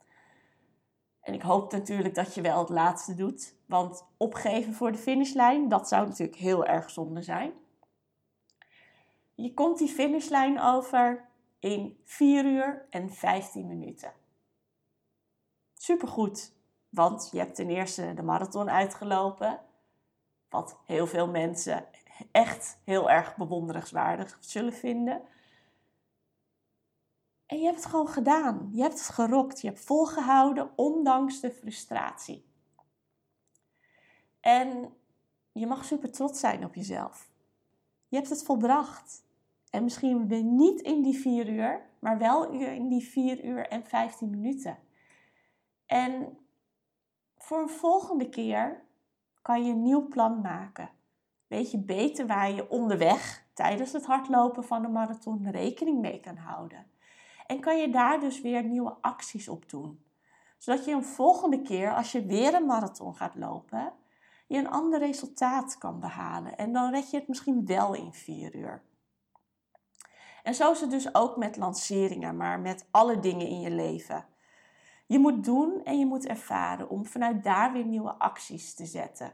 En 1.21 1.33
ik 1.33 1.41
hoop 1.41 1.71
natuurlijk 1.71 2.15
dat 2.15 2.35
je 2.35 2.41
wel 2.41 2.59
het 2.59 2.69
laatste 2.69 3.13
doet. 3.13 3.55
Want 3.65 4.07
opgeven 4.17 4.73
voor 4.73 4.91
de 4.91 4.97
finishlijn, 4.97 5.69
dat 5.69 5.87
zou 5.87 6.07
natuurlijk 6.07 6.37
heel 6.37 6.65
erg 6.65 6.89
zonde 6.89 7.21
zijn. 7.21 7.53
Je 9.35 9.53
komt 9.53 9.77
die 9.77 9.87
finishlijn 9.87 10.59
over 10.59 11.29
in 11.59 11.99
4 12.03 12.45
uur 12.45 12.85
en 12.89 13.09
15 13.09 13.67
minuten. 13.67 14.13
Supergoed, 15.73 16.53
want 16.89 17.29
je 17.31 17.37
hebt 17.37 17.55
ten 17.55 17.69
eerste 17.69 18.13
de 18.13 18.23
marathon 18.23 18.69
uitgelopen. 18.69 19.59
Wat 20.51 20.77
heel 20.85 21.07
veel 21.07 21.27
mensen 21.27 21.85
echt 22.31 22.79
heel 22.83 23.09
erg 23.09 23.35
bewonderenswaardig 23.35 24.37
zullen 24.39 24.73
vinden. 24.73 25.21
En 27.45 27.57
je 27.57 27.63
hebt 27.63 27.75
het 27.75 27.85
gewoon 27.85 28.07
gedaan. 28.07 28.69
Je 28.73 28.81
hebt 28.81 28.93
het 28.93 29.09
gerokt. 29.09 29.61
Je 29.61 29.67
hebt 29.67 29.79
volgehouden, 29.79 30.71
ondanks 30.75 31.39
de 31.39 31.51
frustratie. 31.51 32.45
En 34.39 34.93
je 35.51 35.67
mag 35.67 35.85
super 35.85 36.11
trots 36.11 36.39
zijn 36.39 36.65
op 36.65 36.75
jezelf. 36.75 37.31
Je 38.07 38.15
hebt 38.15 38.29
het 38.29 38.43
volbracht. 38.43 39.23
En 39.69 39.83
misschien 39.83 40.27
weer 40.27 40.43
niet 40.43 40.81
in 40.81 41.01
die 41.01 41.19
vier 41.19 41.49
uur, 41.49 41.89
maar 41.99 42.17
wel 42.17 42.49
in 42.51 42.87
die 42.87 43.03
vier 43.03 43.43
uur 43.43 43.67
en 43.67 43.85
15 43.85 44.29
minuten. 44.29 44.77
En 45.85 46.37
voor 47.37 47.61
een 47.61 47.69
volgende 47.69 48.29
keer 48.29 48.83
kan 49.41 49.65
je 49.65 49.71
een 49.71 49.81
nieuw 49.81 50.07
plan 50.07 50.41
maken. 50.41 50.89
Weet 51.47 51.71
je 51.71 51.77
beter 51.77 52.27
waar 52.27 52.51
je 52.51 52.69
onderweg 52.69 53.45
tijdens 53.53 53.93
het 53.93 54.05
hardlopen 54.05 54.63
van 54.63 54.81
de 54.81 54.87
marathon 54.87 55.49
rekening 55.49 56.01
mee 56.01 56.19
kan 56.19 56.37
houden. 56.37 56.85
En 57.47 57.59
kan 57.59 57.77
je 57.77 57.89
daar 57.89 58.19
dus 58.19 58.41
weer 58.41 58.63
nieuwe 58.63 58.95
acties 59.01 59.47
op 59.47 59.69
doen. 59.69 60.03
Zodat 60.57 60.85
je 60.85 60.91
een 60.91 61.03
volgende 61.03 61.61
keer, 61.61 61.95
als 61.95 62.11
je 62.11 62.25
weer 62.25 62.53
een 62.53 62.65
marathon 62.65 63.15
gaat 63.15 63.35
lopen, 63.35 63.93
je 64.47 64.57
een 64.57 64.69
ander 64.69 64.99
resultaat 64.99 65.77
kan 65.77 65.99
behalen. 65.99 66.57
En 66.57 66.73
dan 66.73 66.91
red 66.91 67.11
je 67.11 67.17
het 67.17 67.27
misschien 67.27 67.65
wel 67.65 67.93
in 67.93 68.13
vier 68.13 68.55
uur. 68.55 68.81
En 70.43 70.55
zo 70.55 70.71
is 70.71 70.81
het 70.81 70.91
dus 70.91 71.15
ook 71.15 71.37
met 71.37 71.57
lanceringen, 71.57 72.37
maar 72.37 72.59
met 72.59 72.87
alle 72.91 73.19
dingen 73.19 73.47
in 73.47 73.59
je 73.59 73.71
leven. 73.71 74.25
Je 75.11 75.19
moet 75.19 75.43
doen 75.43 75.83
en 75.83 75.99
je 75.99 76.05
moet 76.05 76.25
ervaren 76.25 76.89
om 76.89 77.05
vanuit 77.05 77.43
daar 77.43 77.71
weer 77.71 77.85
nieuwe 77.85 78.13
acties 78.13 78.73
te 78.73 78.85
zetten. 78.85 79.33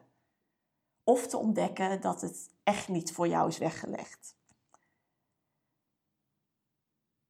Of 1.04 1.28
te 1.28 1.38
ontdekken 1.38 2.02
dat 2.02 2.22
het 2.22 2.50
echt 2.64 2.88
niet 2.88 3.14
voor 3.14 3.28
jou 3.28 3.48
is 3.48 3.58
weggelegd. 3.58 4.36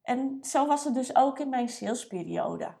En 0.02 0.38
zo 0.42 0.66
was 0.66 0.84
het 0.84 0.94
dus 0.94 1.16
ook 1.16 1.38
in 1.38 1.48
mijn 1.48 1.68
salesperiode. 1.68 2.74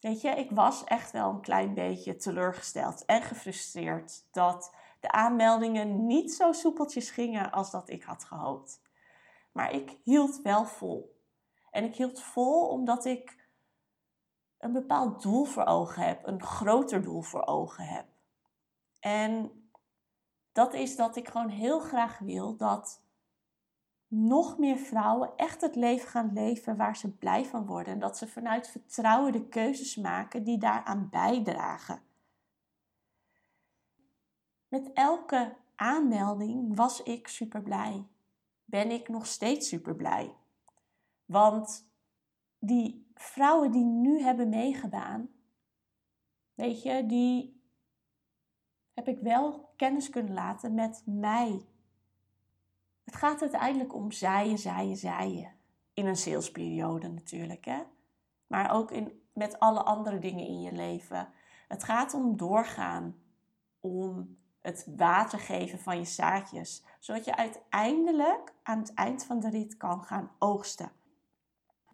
Weet 0.00 0.20
je, 0.20 0.28
ik 0.28 0.50
was 0.50 0.84
echt 0.84 1.10
wel 1.10 1.30
een 1.30 1.40
klein 1.40 1.74
beetje 1.74 2.16
teleurgesteld 2.16 3.04
en 3.04 3.22
gefrustreerd 3.22 4.24
dat 4.30 4.74
de 5.00 5.10
aanmeldingen 5.10 6.06
niet 6.06 6.32
zo 6.32 6.52
soepeltjes 6.52 7.10
gingen 7.10 7.52
als 7.52 7.70
dat 7.70 7.88
ik 7.88 8.02
had 8.02 8.24
gehoopt. 8.24 8.80
Maar 9.52 9.72
ik 9.72 9.98
hield 10.02 10.42
wel 10.42 10.64
vol. 10.64 11.20
En 11.70 11.84
ik 11.84 11.94
hield 11.94 12.22
vol 12.22 12.68
omdat 12.68 13.04
ik 13.04 13.35
een 14.58 14.72
bepaald 14.72 15.22
doel 15.22 15.44
voor 15.44 15.64
ogen 15.64 16.02
heb, 16.02 16.26
een 16.26 16.42
groter 16.42 17.02
doel 17.02 17.22
voor 17.22 17.46
ogen 17.46 17.84
heb. 17.84 18.06
En 19.00 19.50
dat 20.52 20.74
is 20.74 20.96
dat 20.96 21.16
ik 21.16 21.28
gewoon 21.28 21.48
heel 21.48 21.80
graag 21.80 22.18
wil 22.18 22.56
dat 22.56 23.04
nog 24.08 24.58
meer 24.58 24.76
vrouwen 24.76 25.36
echt 25.36 25.60
het 25.60 25.76
leven 25.76 26.08
gaan 26.08 26.32
leven 26.32 26.76
waar 26.76 26.96
ze 26.96 27.16
blij 27.16 27.44
van 27.44 27.66
worden. 27.66 27.92
En 27.92 27.98
dat 27.98 28.18
ze 28.18 28.28
vanuit 28.28 28.68
vertrouwen 28.68 29.32
de 29.32 29.48
keuzes 29.48 29.96
maken 29.96 30.44
die 30.44 30.58
daaraan 30.58 31.08
bijdragen. 31.10 32.02
Met 34.68 34.92
elke 34.92 35.56
aanmelding 35.74 36.76
was 36.76 37.02
ik 37.02 37.28
super 37.28 37.62
blij. 37.62 38.06
Ben 38.64 38.90
ik 38.90 39.08
nog 39.08 39.26
steeds 39.26 39.68
super 39.68 39.94
blij. 39.94 40.34
Want 41.24 41.90
die 42.58 43.05
vrouwen 43.16 43.70
die 43.70 43.84
nu 43.84 44.20
hebben 44.20 44.48
meegedaan, 44.48 45.28
weet 46.54 46.82
je, 46.82 47.06
die 47.06 47.60
heb 48.94 49.08
ik 49.08 49.18
wel 49.18 49.72
kennis 49.76 50.10
kunnen 50.10 50.34
laten 50.34 50.74
met 50.74 51.02
mij 51.06 51.66
het 53.06 53.16
gaat 53.16 53.40
uiteindelijk 53.40 53.94
om 53.94 54.12
zaaien, 54.12 54.58
zaaien, 54.58 54.96
zaaien. 54.96 55.52
In 55.94 56.06
een 56.06 56.16
salesperiode 56.16 57.08
natuurlijk, 57.08 57.64
hè. 57.64 57.82
Maar 58.46 58.70
ook 58.70 58.90
in, 58.90 59.22
met 59.32 59.58
alle 59.58 59.82
andere 59.82 60.18
dingen 60.18 60.46
in 60.46 60.60
je 60.60 60.72
leven. 60.72 61.28
Het 61.68 61.84
gaat 61.84 62.14
om 62.14 62.36
doorgaan. 62.36 63.16
Om 63.80 64.36
het 64.60 64.86
water 64.96 65.38
geven 65.38 65.78
van 65.78 65.98
je 65.98 66.04
zaadjes. 66.04 66.84
Zodat 66.98 67.24
je 67.24 67.36
uiteindelijk 67.36 68.52
aan 68.62 68.78
het 68.78 68.94
eind 68.94 69.24
van 69.24 69.40
de 69.40 69.50
rit 69.50 69.76
kan 69.76 70.04
gaan 70.04 70.30
oogsten. 70.38 70.90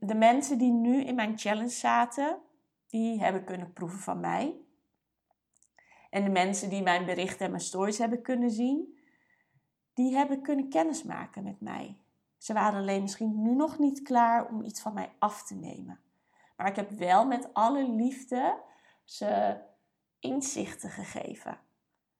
De 0.04 0.14
mensen 0.14 0.58
die 0.58 0.72
nu 0.72 1.04
in 1.04 1.14
mijn 1.14 1.38
challenge 1.38 1.68
zaten, 1.68 2.38
die 2.86 3.20
hebben 3.20 3.44
kunnen 3.44 3.72
proeven 3.72 3.98
van 3.98 4.20
mij. 4.20 4.60
En 6.10 6.24
de 6.24 6.30
mensen 6.30 6.70
die 6.70 6.82
mijn 6.82 7.04
berichten 7.04 7.44
en 7.44 7.50
mijn 7.50 7.62
stories 7.62 7.98
hebben 7.98 8.22
kunnen 8.22 8.50
zien, 8.50 8.98
die 9.94 10.14
hebben 10.14 10.42
kunnen 10.42 10.68
kennismaken 10.68 11.42
met 11.42 11.60
mij. 11.60 11.98
Ze 12.38 12.52
waren 12.52 12.80
alleen 12.80 13.02
misschien 13.02 13.42
nu 13.42 13.54
nog 13.54 13.78
niet 13.78 14.02
klaar 14.02 14.48
om 14.48 14.62
iets 14.62 14.80
van 14.80 14.94
mij 14.94 15.12
af 15.18 15.42
te 15.42 15.54
nemen. 15.54 16.00
Maar 16.56 16.68
ik 16.68 16.76
heb 16.76 16.90
wel 16.90 17.26
met 17.26 17.54
alle 17.54 17.90
liefde 17.90 18.62
ze 19.04 19.60
inzichten 20.18 20.90
gegeven. 20.90 21.58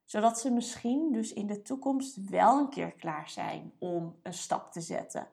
Zodat 0.04 0.40
ze 0.40 0.50
misschien 0.50 1.12
dus 1.12 1.32
in 1.32 1.46
de 1.46 1.62
toekomst 1.62 2.28
wel 2.28 2.58
een 2.58 2.70
keer 2.70 2.92
klaar 2.92 3.28
zijn 3.28 3.72
om 3.78 4.18
een 4.22 4.34
stap 4.34 4.72
te 4.72 4.80
zetten. 4.80 5.28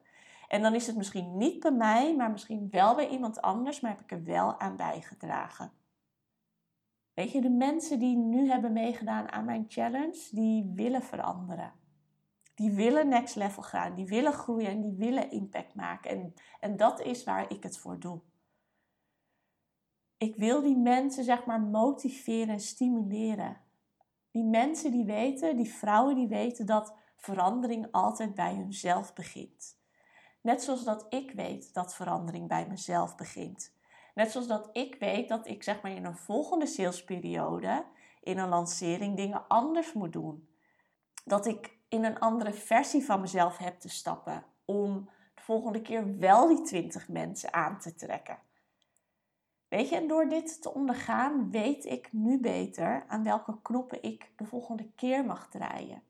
En 0.50 0.62
dan 0.62 0.74
is 0.74 0.86
het 0.86 0.96
misschien 0.96 1.36
niet 1.36 1.60
bij 1.60 1.72
mij, 1.72 2.16
maar 2.16 2.30
misschien 2.30 2.68
wel 2.70 2.94
bij 2.94 3.08
iemand 3.08 3.40
anders, 3.40 3.80
maar 3.80 3.90
heb 3.90 4.00
ik 4.00 4.10
er 4.10 4.24
wel 4.24 4.60
aan 4.60 4.76
bijgedragen. 4.76 5.72
Weet 7.14 7.32
je, 7.32 7.40
de 7.40 7.50
mensen 7.50 7.98
die 7.98 8.16
nu 8.16 8.48
hebben 8.50 8.72
meegedaan 8.72 9.32
aan 9.32 9.44
mijn 9.44 9.64
challenge, 9.68 10.28
die 10.30 10.72
willen 10.74 11.02
veranderen 11.02 11.72
die 12.60 12.70
willen 12.70 13.08
next 13.08 13.36
level 13.36 13.62
gaan, 13.62 13.94
die 13.94 14.06
willen 14.06 14.32
groeien 14.32 14.68
en 14.68 14.80
die 14.80 14.92
willen 14.92 15.30
impact 15.30 15.74
maken. 15.74 16.10
En, 16.10 16.34
en 16.60 16.76
dat 16.76 17.00
is 17.00 17.24
waar 17.24 17.50
ik 17.52 17.62
het 17.62 17.78
voor 17.78 17.98
doe. 17.98 18.20
Ik 20.16 20.36
wil 20.36 20.62
die 20.62 20.76
mensen 20.76 21.24
zeg 21.24 21.44
maar 21.44 21.60
motiveren 21.60 22.48
en 22.48 22.60
stimuleren. 22.60 23.60
Die 24.30 24.44
mensen 24.44 24.90
die 24.90 25.04
weten, 25.04 25.56
die 25.56 25.72
vrouwen 25.72 26.14
die 26.14 26.28
weten 26.28 26.66
dat 26.66 26.94
verandering 27.16 27.88
altijd 27.90 28.34
bij 28.34 28.54
hunzelf 28.54 29.12
begint. 29.12 29.79
Net 30.40 30.62
zoals 30.62 30.84
dat 30.84 31.06
ik 31.08 31.30
weet 31.30 31.74
dat 31.74 31.94
verandering 31.94 32.48
bij 32.48 32.66
mezelf 32.68 33.16
begint. 33.16 33.74
Net 34.14 34.30
zoals 34.30 34.46
dat 34.46 34.68
ik 34.72 34.96
weet 34.98 35.28
dat 35.28 35.46
ik 35.46 35.62
zeg 35.62 35.82
maar 35.82 35.92
in 35.92 36.04
een 36.04 36.16
volgende 36.16 36.66
salesperiode, 36.66 37.84
in 38.22 38.38
een 38.38 38.48
lancering, 38.48 39.16
dingen 39.16 39.48
anders 39.48 39.92
moet 39.92 40.12
doen. 40.12 40.48
Dat 41.24 41.46
ik 41.46 41.78
in 41.88 42.04
een 42.04 42.18
andere 42.18 42.52
versie 42.52 43.04
van 43.04 43.20
mezelf 43.20 43.56
heb 43.56 43.80
te 43.80 43.88
stappen. 43.88 44.44
Om 44.64 45.10
de 45.34 45.42
volgende 45.42 45.82
keer 45.82 46.18
wel 46.18 46.48
die 46.48 46.62
20 46.62 47.08
mensen 47.08 47.52
aan 47.52 47.78
te 47.78 47.94
trekken. 47.94 48.38
Weet 49.68 49.88
je, 49.88 49.96
en 49.96 50.08
door 50.08 50.28
dit 50.28 50.62
te 50.62 50.74
ondergaan, 50.74 51.50
weet 51.50 51.84
ik 51.84 52.12
nu 52.12 52.40
beter 52.40 53.04
aan 53.06 53.24
welke 53.24 53.62
knoppen 53.62 54.02
ik 54.02 54.32
de 54.36 54.44
volgende 54.44 54.90
keer 54.96 55.24
mag 55.24 55.48
draaien. 55.48 56.02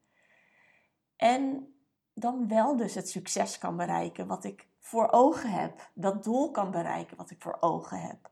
En 1.16 1.74
dan 2.20 2.48
wel 2.48 2.76
dus 2.76 2.94
het 2.94 3.08
succes 3.08 3.58
kan 3.58 3.76
bereiken 3.76 4.26
wat 4.26 4.44
ik 4.44 4.68
voor 4.78 5.10
ogen 5.10 5.50
heb. 5.50 5.90
Dat 5.94 6.24
doel 6.24 6.50
kan 6.50 6.70
bereiken 6.70 7.16
wat 7.16 7.30
ik 7.30 7.42
voor 7.42 7.56
ogen 7.60 8.00
heb. 8.00 8.30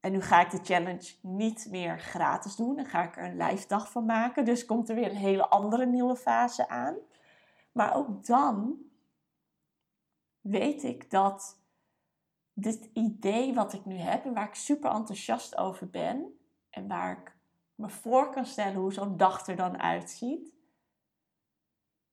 En 0.00 0.12
nu 0.12 0.20
ga 0.20 0.40
ik 0.40 0.50
de 0.50 0.60
challenge 0.62 1.14
niet 1.22 1.66
meer 1.70 2.00
gratis 2.00 2.56
doen. 2.56 2.76
Dan 2.76 2.86
ga 2.86 3.02
ik 3.02 3.16
er 3.16 3.24
een 3.24 3.36
live 3.36 3.68
dag 3.68 3.90
van 3.90 4.04
maken. 4.04 4.44
Dus 4.44 4.64
komt 4.64 4.88
er 4.88 4.94
weer 4.94 5.10
een 5.10 5.16
hele 5.16 5.48
andere 5.48 5.86
nieuwe 5.86 6.16
fase 6.16 6.68
aan. 6.68 6.96
Maar 7.72 7.94
ook 7.94 8.26
dan 8.26 8.78
weet 10.40 10.82
ik 10.82 11.10
dat 11.10 11.60
dit 12.52 12.90
idee 12.92 13.54
wat 13.54 13.72
ik 13.72 13.84
nu 13.84 13.96
heb 13.96 14.24
en 14.24 14.34
waar 14.34 14.48
ik 14.48 14.54
super 14.54 14.90
enthousiast 14.90 15.56
over 15.56 15.90
ben 15.90 16.38
en 16.70 16.88
waar 16.88 17.18
ik 17.18 17.36
me 17.74 17.88
voor 17.88 18.30
kan 18.30 18.46
stellen 18.46 18.80
hoe 18.80 18.92
zo'n 18.92 19.16
dag 19.16 19.46
er 19.46 19.56
dan 19.56 19.78
uitziet, 19.78 20.52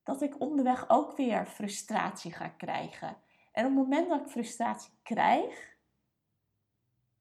dat 0.08 0.22
ik 0.22 0.40
onderweg 0.42 0.90
ook 0.90 1.18
weer 1.18 1.46
frustratie 1.46 2.34
ga 2.34 2.48
krijgen. 2.48 3.18
En 3.52 3.66
op 3.66 3.72
het 3.72 3.80
moment 3.80 4.10
dat 4.10 4.20
ik 4.20 4.28
frustratie 4.28 4.94
krijg, 5.04 5.76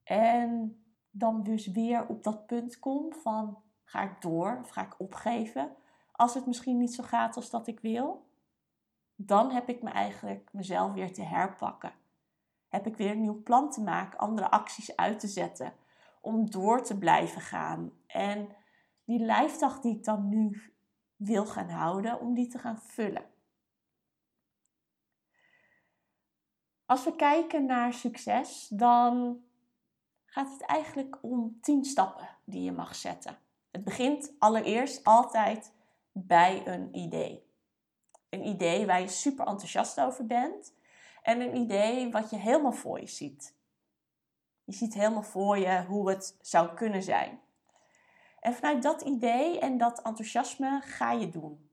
en 0.05 0.81
dan 1.11 1.43
dus 1.43 1.66
weer 1.66 2.07
op 2.07 2.23
dat 2.23 2.47
punt 2.47 2.78
kom 2.78 3.12
van 3.12 3.62
ga 3.85 4.02
ik 4.02 4.21
door 4.21 4.59
of 4.62 4.69
ga 4.69 4.83
ik 4.83 5.00
opgeven 5.00 5.76
als 6.12 6.35
het 6.35 6.47
misschien 6.47 6.78
niet 6.78 6.95
zo 6.95 7.02
gaat 7.02 7.37
als 7.37 7.50
dat 7.50 7.66
ik 7.66 7.81
wil. 7.81 8.26
Dan 9.14 9.50
heb 9.50 9.69
ik 9.69 9.83
me 9.83 9.90
eigenlijk 9.90 10.49
mezelf 10.52 10.93
weer 10.93 11.12
te 11.12 11.23
herpakken. 11.23 11.93
Heb 12.69 12.87
ik 12.87 12.97
weer 12.97 13.11
een 13.11 13.21
nieuw 13.21 13.43
plan 13.43 13.71
te 13.71 13.83
maken, 13.83 14.19
andere 14.19 14.50
acties 14.50 14.97
uit 14.97 15.21
te 15.21 15.28
zetten 15.28 15.73
om 16.21 16.50
door 16.50 16.83
te 16.83 16.99
blijven 16.99 17.40
gaan. 17.40 17.93
En 18.07 18.49
die 19.05 19.19
lijfdag 19.19 19.81
die 19.81 19.97
ik 19.97 20.05
dan 20.05 20.28
nu 20.28 20.75
wil 21.16 21.46
gaan 21.46 21.68
houden, 21.68 22.20
om 22.20 22.35
die 22.35 22.49
te 22.49 22.58
gaan 22.58 22.78
vullen. 22.78 23.25
Als 26.87 27.04
we 27.04 27.16
kijken 27.16 27.66
naar 27.66 27.92
succes, 27.92 28.68
dan 28.68 29.40
gaat 30.25 30.52
het 30.52 30.62
eigenlijk 30.62 31.18
om 31.23 31.58
10 31.61 31.85
stappen 31.85 32.28
die 32.44 32.62
je 32.62 32.73
mag 32.73 32.94
zetten. 32.94 33.38
Het 33.70 33.85
begint 33.85 34.32
allereerst 34.38 35.04
altijd 35.04 35.73
bij 36.12 36.66
een 36.66 36.96
idee. 36.96 37.44
Een 38.28 38.46
idee 38.46 38.87
waar 38.87 39.00
je 39.00 39.08
super 39.08 39.46
enthousiast 39.46 40.00
over 40.00 40.26
bent 40.26 40.75
en 41.23 41.40
een 41.40 41.56
idee 41.56 42.11
wat 42.11 42.30
je 42.30 42.37
helemaal 42.37 42.73
voor 42.73 43.00
je 43.00 43.06
ziet. 43.06 43.54
Je 44.64 44.73
ziet 44.73 44.94
helemaal 44.94 45.23
voor 45.23 45.58
je 45.58 45.85
hoe 45.85 46.08
het 46.08 46.37
zou 46.40 46.75
kunnen 46.75 47.02
zijn. 47.02 47.40
En 48.40 48.55
vanuit 48.55 48.83
dat 48.83 49.02
idee 49.02 49.61
en 49.61 49.78
dat 49.78 50.02
enthousiasme 50.02 50.81
ga 50.85 51.12
je 51.12 51.28
doen. 51.28 51.71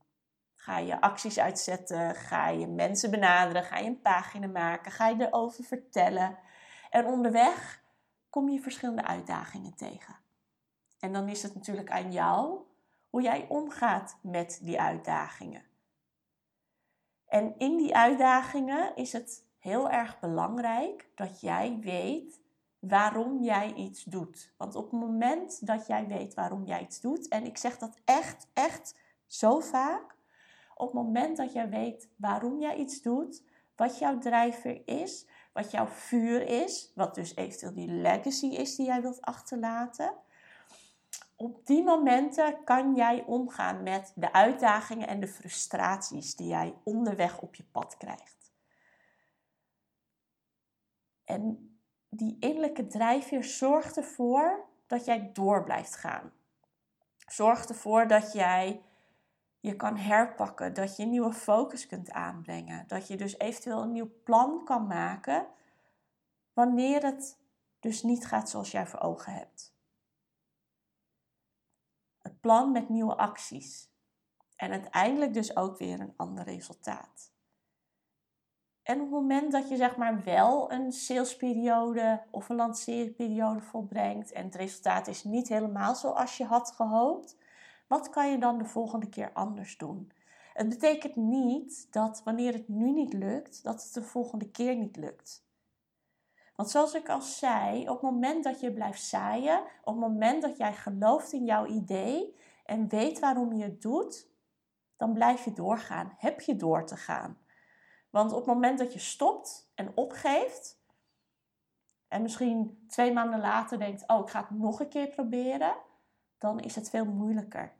Ga 0.55 0.77
je 0.77 1.01
acties 1.01 1.39
uitzetten? 1.39 2.15
Ga 2.15 2.47
je 2.47 2.67
mensen 2.67 3.11
benaderen? 3.11 3.63
Ga 3.63 3.77
je 3.77 3.87
een 3.87 4.01
pagina 4.01 4.47
maken? 4.47 4.91
Ga 4.91 5.07
je 5.07 5.27
erover 5.27 5.63
vertellen? 5.63 6.37
En 6.89 7.05
onderweg 7.05 7.83
kom 8.29 8.49
je 8.49 8.61
verschillende 8.61 9.03
uitdagingen 9.03 9.75
tegen. 9.75 10.15
En 10.99 11.13
dan 11.13 11.27
is 11.27 11.43
het 11.43 11.55
natuurlijk 11.55 11.91
aan 11.91 12.11
jou 12.11 12.61
hoe 13.09 13.21
jij 13.21 13.45
omgaat 13.49 14.17
met 14.21 14.59
die 14.61 14.81
uitdagingen. 14.81 15.63
En 17.25 17.57
in 17.57 17.77
die 17.77 17.95
uitdagingen 17.95 18.95
is 18.95 19.13
het 19.13 19.45
heel 19.59 19.89
erg 19.89 20.19
belangrijk 20.19 21.09
dat 21.15 21.41
jij 21.41 21.77
weet 21.81 22.41
waarom 22.87 23.41
jij 23.41 23.73
iets 23.73 24.03
doet. 24.03 24.53
Want 24.57 24.75
op 24.75 24.91
het 24.91 24.99
moment 24.99 25.67
dat 25.67 25.87
jij 25.87 26.07
weet 26.07 26.33
waarom 26.33 26.65
jij 26.65 26.81
iets 26.81 27.01
doet, 27.01 27.27
en 27.27 27.45
ik 27.45 27.57
zeg 27.57 27.77
dat 27.77 27.97
echt, 28.05 28.47
echt 28.53 28.95
zo 29.27 29.59
vaak, 29.59 30.15
op 30.75 30.85
het 30.85 30.95
moment 30.95 31.37
dat 31.37 31.53
jij 31.53 31.69
weet 31.69 32.09
waarom 32.15 32.59
jij 32.59 32.75
iets 32.75 33.01
doet, 33.01 33.43
wat 33.75 33.99
jouw 33.99 34.17
drijver 34.17 34.81
is, 34.85 35.27
wat 35.53 35.71
jouw 35.71 35.87
vuur 35.87 36.47
is, 36.47 36.91
wat 36.95 37.15
dus 37.15 37.35
eventueel 37.35 37.73
die 37.73 37.91
legacy 37.91 38.47
is 38.47 38.75
die 38.75 38.85
jij 38.85 39.01
wilt 39.01 39.21
achterlaten. 39.21 40.13
Op 41.35 41.65
die 41.65 41.83
momenten 41.83 42.63
kan 42.63 42.95
jij 42.95 43.23
omgaan 43.23 43.83
met 43.83 44.11
de 44.15 44.33
uitdagingen 44.33 45.07
en 45.07 45.19
de 45.19 45.27
frustraties 45.27 46.35
die 46.35 46.47
jij 46.47 46.75
onderweg 46.83 47.41
op 47.41 47.55
je 47.55 47.63
pad 47.63 47.97
krijgt. 47.97 48.51
En 51.23 51.72
die 52.15 52.37
innerlijke 52.39 52.87
drijfveer 52.87 53.43
zorgt 53.43 53.97
ervoor 53.97 54.65
dat 54.87 55.05
jij 55.05 55.29
door 55.33 55.63
blijft 55.63 55.95
gaan. 55.95 56.31
Zorgt 57.17 57.69
ervoor 57.69 58.07
dat 58.07 58.33
jij 58.33 58.81
je 59.59 59.75
kan 59.75 59.97
herpakken, 59.97 60.73
dat 60.73 60.95
je 60.95 61.05
nieuwe 61.05 61.33
focus 61.33 61.87
kunt 61.87 62.11
aanbrengen, 62.11 62.87
dat 62.87 63.07
je 63.07 63.17
dus 63.17 63.37
eventueel 63.37 63.81
een 63.81 63.91
nieuw 63.91 64.11
plan 64.23 64.63
kan 64.63 64.87
maken 64.87 65.47
wanneer 66.53 67.03
het 67.03 67.39
dus 67.79 68.03
niet 68.03 68.25
gaat 68.25 68.49
zoals 68.49 68.71
jij 68.71 68.87
voor 68.87 68.99
ogen 68.99 69.33
hebt. 69.33 69.75
Het 72.21 72.39
plan 72.39 72.71
met 72.71 72.89
nieuwe 72.89 73.15
acties 73.15 73.91
en 74.55 74.71
uiteindelijk 74.71 75.33
dus 75.33 75.55
ook 75.55 75.77
weer 75.77 75.99
een 75.99 76.13
ander 76.17 76.43
resultaat. 76.43 77.32
En 78.83 78.95
op 78.95 79.01
het 79.01 79.11
moment 79.11 79.51
dat 79.51 79.69
je 79.69 79.75
zeg 79.75 79.97
maar 79.97 80.23
wel 80.23 80.71
een 80.71 80.91
salesperiode 80.91 82.23
of 82.29 82.49
een 82.49 82.55
lanceerperiode 82.55 83.61
volbrengt 83.61 84.31
en 84.31 84.45
het 84.45 84.55
resultaat 84.55 85.07
is 85.07 85.23
niet 85.23 85.47
helemaal 85.47 85.95
zoals 85.95 86.37
je 86.37 86.45
had 86.45 86.71
gehoopt, 86.71 87.37
wat 87.87 88.09
kan 88.09 88.31
je 88.31 88.37
dan 88.37 88.57
de 88.57 88.65
volgende 88.65 89.09
keer 89.09 89.31
anders 89.33 89.77
doen? 89.77 90.11
Het 90.53 90.69
betekent 90.69 91.15
niet 91.15 91.87
dat 91.91 92.21
wanneer 92.23 92.53
het 92.53 92.67
nu 92.67 92.91
niet 92.91 93.13
lukt, 93.13 93.63
dat 93.63 93.83
het 93.83 93.93
de 93.93 94.03
volgende 94.03 94.51
keer 94.51 94.75
niet 94.75 94.95
lukt. 94.95 95.45
Want 96.55 96.69
zoals 96.69 96.93
ik 96.93 97.09
al 97.09 97.21
zei, 97.21 97.89
op 97.89 98.01
het 98.01 98.11
moment 98.11 98.43
dat 98.43 98.59
je 98.59 98.73
blijft 98.73 99.03
zaaien, 99.03 99.59
op 99.59 99.93
het 99.93 99.95
moment 99.95 100.41
dat 100.41 100.57
jij 100.57 100.73
gelooft 100.73 101.33
in 101.33 101.45
jouw 101.45 101.65
idee 101.65 102.35
en 102.65 102.87
weet 102.87 103.19
waarom 103.19 103.53
je 103.53 103.63
het 103.63 103.81
doet, 103.81 104.27
dan 104.97 105.13
blijf 105.13 105.45
je 105.45 105.53
doorgaan. 105.53 106.13
Heb 106.17 106.41
je 106.41 106.55
door 106.55 106.85
te 106.85 106.97
gaan. 106.97 107.37
Want 108.13 108.31
op 108.31 108.37
het 108.37 108.45
moment 108.45 108.79
dat 108.79 108.93
je 108.93 108.99
stopt 108.99 109.71
en 109.75 109.91
opgeeft, 109.95 110.79
en 112.07 112.21
misschien 112.21 112.85
twee 112.87 113.13
maanden 113.13 113.39
later 113.39 113.79
denkt: 113.79 114.07
Oh, 114.07 114.19
ik 114.19 114.29
ga 114.29 114.39
het 114.39 114.49
nog 114.49 114.79
een 114.79 114.89
keer 114.89 115.07
proberen, 115.07 115.75
dan 116.37 116.59
is 116.59 116.75
het 116.75 116.89
veel 116.89 117.05
moeilijker. 117.05 117.73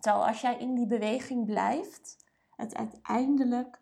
Terwijl 0.00 0.26
als 0.26 0.40
jij 0.40 0.58
in 0.58 0.74
die 0.74 0.86
beweging 0.86 1.46
blijft, 1.46 2.24
het 2.56 2.74
uiteindelijk, 2.74 3.80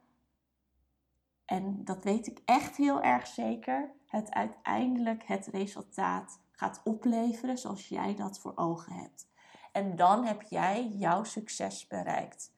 en 1.44 1.84
dat 1.84 2.04
weet 2.04 2.26
ik 2.26 2.40
echt 2.44 2.76
heel 2.76 3.02
erg 3.02 3.26
zeker, 3.26 3.92
het 4.06 4.30
uiteindelijk 4.30 5.24
het 5.24 5.46
resultaat 5.46 6.40
gaat 6.52 6.80
opleveren 6.84 7.58
zoals 7.58 7.88
jij 7.88 8.14
dat 8.14 8.38
voor 8.38 8.52
ogen 8.54 8.92
hebt. 8.92 9.28
En 9.72 9.96
dan 9.96 10.24
heb 10.24 10.42
jij 10.42 10.88
jouw 10.88 11.24
succes 11.24 11.86
bereikt. 11.86 12.53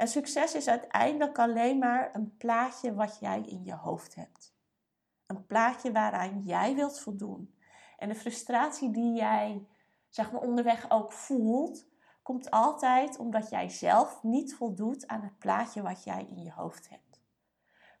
En 0.00 0.08
succes 0.08 0.54
is 0.54 0.68
uiteindelijk 0.68 1.38
alleen 1.38 1.78
maar 1.78 2.14
een 2.14 2.36
plaatje 2.36 2.94
wat 2.94 3.18
jij 3.18 3.40
in 3.40 3.64
je 3.64 3.74
hoofd 3.74 4.14
hebt. 4.14 4.54
Een 5.26 5.46
plaatje 5.46 5.92
waaraan 5.92 6.42
jij 6.42 6.74
wilt 6.74 7.00
voldoen. 7.00 7.54
En 7.98 8.08
de 8.08 8.14
frustratie 8.14 8.90
die 8.90 9.14
jij 9.14 9.66
zeg 10.08 10.32
maar 10.32 10.40
onderweg 10.40 10.90
ook 10.90 11.12
voelt, 11.12 11.86
komt 12.22 12.50
altijd 12.50 13.18
omdat 13.18 13.50
jij 13.50 13.68
zelf 13.68 14.22
niet 14.22 14.54
voldoet 14.54 15.06
aan 15.06 15.22
het 15.22 15.38
plaatje 15.38 15.82
wat 15.82 16.04
jij 16.04 16.24
in 16.24 16.42
je 16.42 16.52
hoofd 16.52 16.88
hebt. 16.88 17.20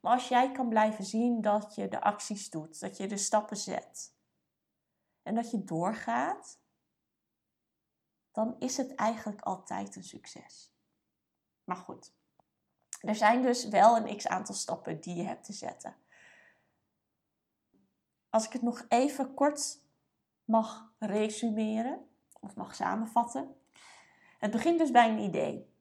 Maar 0.00 0.12
als 0.12 0.28
jij 0.28 0.52
kan 0.52 0.68
blijven 0.68 1.04
zien 1.04 1.40
dat 1.40 1.74
je 1.74 1.88
de 1.88 2.00
acties 2.00 2.50
doet, 2.50 2.80
dat 2.80 2.96
je 2.96 3.06
de 3.06 3.16
stappen 3.16 3.56
zet 3.56 4.14
en 5.22 5.34
dat 5.34 5.50
je 5.50 5.64
doorgaat, 5.64 6.60
dan 8.32 8.56
is 8.58 8.76
het 8.76 8.94
eigenlijk 8.94 9.40
altijd 9.40 9.96
een 9.96 10.04
succes. 10.04 10.69
Maar 11.70 11.78
goed, 11.78 12.12
er 13.00 13.14
zijn 13.14 13.42
dus 13.42 13.68
wel 13.68 13.96
een 13.96 14.16
x 14.16 14.26
aantal 14.26 14.54
stappen 14.54 15.00
die 15.00 15.14
je 15.14 15.22
hebt 15.22 15.44
te 15.44 15.52
zetten. 15.52 15.96
Als 18.30 18.46
ik 18.46 18.52
het 18.52 18.62
nog 18.62 18.84
even 18.88 19.34
kort 19.34 19.82
mag 20.44 20.92
resumeren 20.98 22.08
of 22.40 22.54
mag 22.54 22.74
samenvatten. 22.74 23.56
Het 24.38 24.50
begint 24.50 24.78
dus 24.78 24.90
bij 24.90 25.08
een 25.08 25.18
idee. 25.18 25.74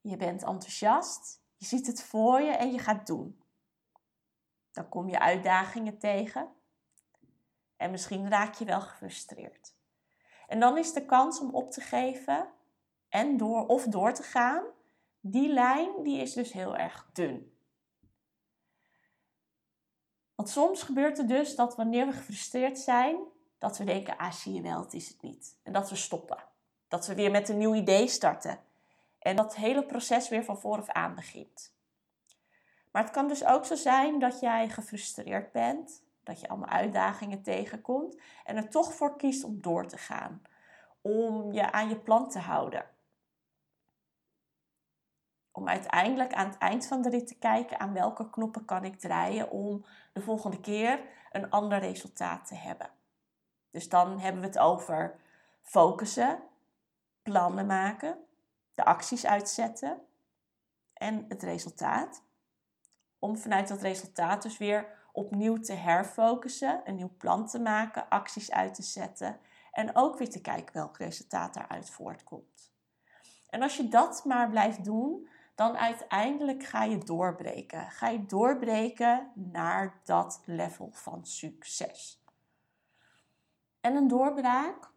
Je 0.00 0.16
bent 0.16 0.42
enthousiast, 0.42 1.42
je 1.56 1.66
ziet 1.66 1.86
het 1.86 2.02
voor 2.02 2.40
je 2.40 2.52
en 2.52 2.72
je 2.72 2.78
gaat 2.78 3.06
doen. 3.06 3.42
Dan 4.72 4.88
kom 4.88 5.08
je 5.08 5.18
uitdagingen 5.18 5.98
tegen 5.98 6.54
en 7.76 7.90
misschien 7.90 8.28
raak 8.28 8.54
je 8.54 8.64
wel 8.64 8.80
gefrustreerd. 8.80 9.74
En 10.46 10.60
dan 10.60 10.78
is 10.78 10.92
de 10.92 11.04
kans 11.04 11.40
om 11.40 11.54
op 11.54 11.70
te 11.70 11.80
geven 11.80 12.56
en 13.08 13.36
door 13.36 13.66
of 13.66 13.84
door 13.84 14.12
te 14.12 14.22
gaan, 14.22 14.64
die 15.20 15.52
lijn 15.52 16.02
die 16.02 16.20
is 16.20 16.32
dus 16.32 16.52
heel 16.52 16.76
erg 16.76 17.10
dun. 17.12 17.52
Want 20.34 20.50
soms 20.50 20.82
gebeurt 20.82 21.16
het 21.16 21.28
dus 21.28 21.54
dat 21.54 21.76
wanneer 21.76 22.06
we 22.06 22.12
gefrustreerd 22.12 22.78
zijn, 22.78 23.16
dat 23.58 23.78
we 23.78 23.84
denken, 23.84 24.16
ah 24.16 24.32
zie 24.32 24.54
je 24.54 24.62
wel, 24.62 24.80
het 24.80 24.94
is 24.94 25.08
het 25.08 25.22
niet. 25.22 25.56
En 25.62 25.72
dat 25.72 25.90
we 25.90 25.96
stoppen. 25.96 26.44
Dat 26.88 27.06
we 27.06 27.14
weer 27.14 27.30
met 27.30 27.48
een 27.48 27.58
nieuw 27.58 27.74
idee 27.74 28.08
starten. 28.08 28.58
En 29.18 29.36
dat 29.36 29.56
hele 29.56 29.84
proces 29.86 30.28
weer 30.28 30.44
van 30.44 30.58
vooraf 30.58 30.88
aan 30.88 31.14
begint. 31.14 31.76
Maar 32.92 33.02
het 33.02 33.12
kan 33.12 33.28
dus 33.28 33.44
ook 33.44 33.64
zo 33.64 33.74
zijn 33.74 34.18
dat 34.18 34.40
jij 34.40 34.68
gefrustreerd 34.68 35.52
bent, 35.52 36.02
dat 36.22 36.40
je 36.40 36.48
allemaal 36.48 36.68
uitdagingen 36.68 37.42
tegenkomt 37.42 38.20
en 38.44 38.56
er 38.56 38.68
toch 38.70 38.94
voor 38.94 39.16
kiest 39.16 39.44
om 39.44 39.60
door 39.60 39.86
te 39.86 39.98
gaan. 39.98 40.42
Om 41.00 41.52
je 41.52 41.72
aan 41.72 41.88
je 41.88 41.98
plan 41.98 42.28
te 42.28 42.38
houden. 42.38 42.84
Om 45.58 45.68
uiteindelijk 45.68 46.32
aan 46.32 46.48
het 46.48 46.58
eind 46.58 46.86
van 46.86 47.02
de 47.02 47.08
rit 47.08 47.26
te 47.26 47.38
kijken 47.38 47.80
aan 47.80 47.92
welke 47.92 48.30
knoppen 48.30 48.64
kan 48.64 48.84
ik 48.84 48.98
draaien 48.98 49.50
om 49.50 49.84
de 50.12 50.20
volgende 50.20 50.60
keer 50.60 51.00
een 51.32 51.50
ander 51.50 51.78
resultaat 51.78 52.46
te 52.46 52.54
hebben. 52.54 52.90
Dus 53.70 53.88
dan 53.88 54.18
hebben 54.18 54.40
we 54.40 54.46
het 54.46 54.58
over 54.58 55.20
focussen, 55.62 56.38
plannen 57.22 57.66
maken, 57.66 58.18
de 58.74 58.84
acties 58.84 59.26
uitzetten 59.26 60.00
en 60.92 61.24
het 61.28 61.42
resultaat. 61.42 62.22
Om 63.18 63.36
vanuit 63.36 63.68
dat 63.68 63.82
resultaat 63.82 64.42
dus 64.42 64.58
weer 64.58 64.86
opnieuw 65.12 65.56
te 65.56 65.74
herfocussen, 65.74 66.80
een 66.84 66.94
nieuw 66.94 67.14
plan 67.18 67.46
te 67.46 67.60
maken, 67.60 68.08
acties 68.08 68.50
uit 68.50 68.74
te 68.74 68.82
zetten 68.82 69.38
en 69.72 69.96
ook 69.96 70.18
weer 70.18 70.30
te 70.30 70.40
kijken 70.40 70.74
welk 70.74 70.96
resultaat 70.96 71.54
daaruit 71.54 71.90
voortkomt. 71.90 72.72
En 73.48 73.62
als 73.62 73.76
je 73.76 73.88
dat 73.88 74.24
maar 74.24 74.50
blijft 74.50 74.84
doen, 74.84 75.28
dan 75.58 75.76
uiteindelijk 75.76 76.64
ga 76.64 76.84
je 76.84 76.98
doorbreken. 76.98 77.90
Ga 77.90 78.08
je 78.08 78.26
doorbreken 78.26 79.30
naar 79.34 80.00
dat 80.04 80.42
level 80.44 80.90
van 80.92 81.26
succes. 81.26 82.22
En 83.80 83.96
een 83.96 84.08
doorbraak, 84.08 84.90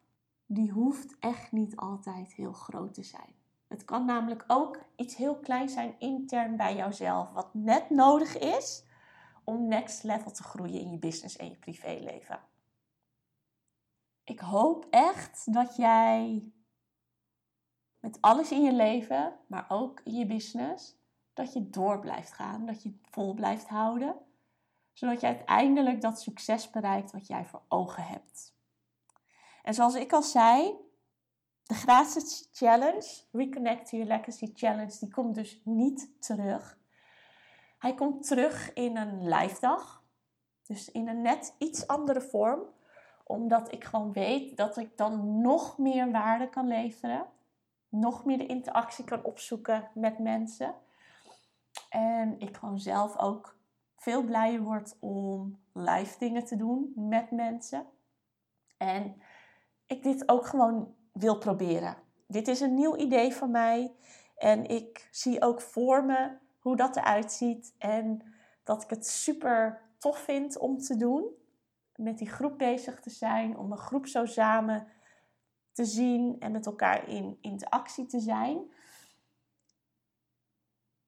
die 0.46 0.72
hoeft 0.72 1.16
echt 1.20 1.52
niet 1.52 1.76
altijd 1.76 2.34
heel 2.34 2.54
groot 2.54 2.94
te 2.94 3.04
zijn. 3.04 3.36
Het 3.68 3.86
kan 3.86 4.06
namelijk 4.06 4.44
ook 4.48 4.80
iets 4.96 5.16
heel 5.16 5.40
kleins 5.40 5.74
zijn 5.74 5.96
intern 6.00 6.56
bij 6.58 6.76
jouzelf, 6.76 7.32
wat 7.32 7.54
net 7.54 7.90
nodig 7.90 8.38
is 8.38 8.84
om 9.44 9.68
next 9.68 10.04
level 10.04 10.32
te 10.32 10.44
groeien 10.44 10.80
in 10.80 10.92
je 10.92 11.00
business 11.00 11.38
en 11.38 11.50
je 11.50 11.58
privéleven. 11.58 12.40
Ik 14.24 14.40
hoop 14.40 14.88
echt 14.90 15.54
dat 15.54 15.76
jij 15.76 16.52
met 18.02 18.18
alles 18.22 18.52
in 18.52 18.62
je 18.62 18.74
leven, 18.74 19.34
maar 19.48 19.66
ook 19.70 20.02
in 20.04 20.14
je 20.14 20.26
business, 20.26 20.96
dat 21.34 21.54
je 21.54 21.70
door 21.70 22.00
blijft 22.00 22.32
gaan, 22.32 22.66
dat 22.66 22.84
je 22.84 22.90
het 22.90 23.08
vol 23.12 23.34
blijft 23.34 23.68
houden, 23.68 24.16
zodat 24.94 25.22
je 25.22 25.28
uiteindelijk 25.28 26.02
dat 26.02 26.22
succes 26.22 26.70
bereikt 26.70 27.12
wat 27.12 27.28
jij 27.28 27.46
voor 27.46 27.62
ogen 27.68 28.04
hebt. 28.04 28.56
En 29.64 29.74
zoals 29.74 29.96
ik 29.96 30.14
al 30.14 30.22
zei, 30.22 30.74
de 31.64 31.74
gratis 31.74 32.50
challenge, 32.52 33.22
Reconnect 33.32 33.90
to 33.90 33.98
Your 33.98 34.14
Legacy 34.14 34.52
Challenge, 34.54 34.98
die 35.00 35.10
komt 35.10 35.36
dus 35.36 35.62
niet 35.64 36.10
terug. 36.20 36.80
Hij 37.78 37.94
komt 37.96 38.28
terug 38.28 38.74
in 38.74 38.98
een 38.98 39.28
live 39.28 39.60
dag. 39.60 40.04
Dus 40.68 40.92
in 40.92 41.08
een 41.08 41.22
net 41.22 41.56
iets 41.58 41.88
andere 41.88 42.22
vorm. 42.22 42.62
Omdat 43.24 43.72
ik 43.72 43.84
gewoon 43.84 44.14
weet 44.14 44.58
dat 44.58 44.78
ik 44.78 44.98
dan 44.98 45.42
nog 45.42 45.78
meer 45.78 46.12
waarde 46.12 46.50
kan 46.50 46.68
leveren. 46.68 47.26
Nog 47.92 48.26
meer 48.26 48.38
de 48.38 48.46
interactie 48.46 49.06
kan 49.06 49.24
opzoeken 49.24 49.90
met 49.94 50.20
mensen. 50.20 50.76
En 51.90 52.40
ik 52.40 52.58
gewoon 52.58 52.80
zelf 52.80 53.18
ook 53.18 53.58
veel 53.96 54.24
blijer 54.24 54.62
word 54.62 54.98
om 55.00 55.60
live 55.74 56.18
dingen 56.20 56.46
te 56.46 56.56
doen 56.56 56.94
met 56.96 57.32
mensen. 57.32 57.86
En 58.78 59.22
ik 59.88 60.04
dit 60.04 60.30
ook 60.30 60.46
gewoon 60.46 60.96
wil 61.12 61.38
proberen. 61.38 61.98
Dit 62.28 62.48
is 62.48 62.60
een 62.60 62.74
nieuw 62.74 62.96
idee 62.96 63.34
van 63.34 63.52
mij. 63.52 63.96
En 64.36 64.66
ik 64.66 65.08
zie 65.12 65.42
ook 65.42 65.62
voor 65.62 66.06
me 66.06 66.38
hoe 66.60 66.76
dat 66.76 66.96
eruit 66.96 67.32
ziet. 67.32 67.76
En 67.78 68.34
dat 68.64 68.84
ik 68.84 68.90
het 68.90 69.08
super 69.08 69.82
tof 69.98 70.18
vind 70.18 70.58
om 70.58 70.78
te 70.78 70.98
doen. 70.98 71.26
Met 71.96 72.18
die 72.18 72.30
groep 72.30 72.58
bezig 72.58 73.00
te 73.00 73.10
zijn. 73.10 73.58
Om 73.58 73.72
een 73.72 73.78
groep 73.78 74.08
zo 74.08 74.26
samen 74.26 74.88
te 75.72 75.86
zien 75.86 76.36
en 76.40 76.52
met 76.52 76.66
elkaar 76.66 77.10
in 77.10 77.38
interactie 77.42 78.06
te 78.06 78.20
zijn. 78.20 78.72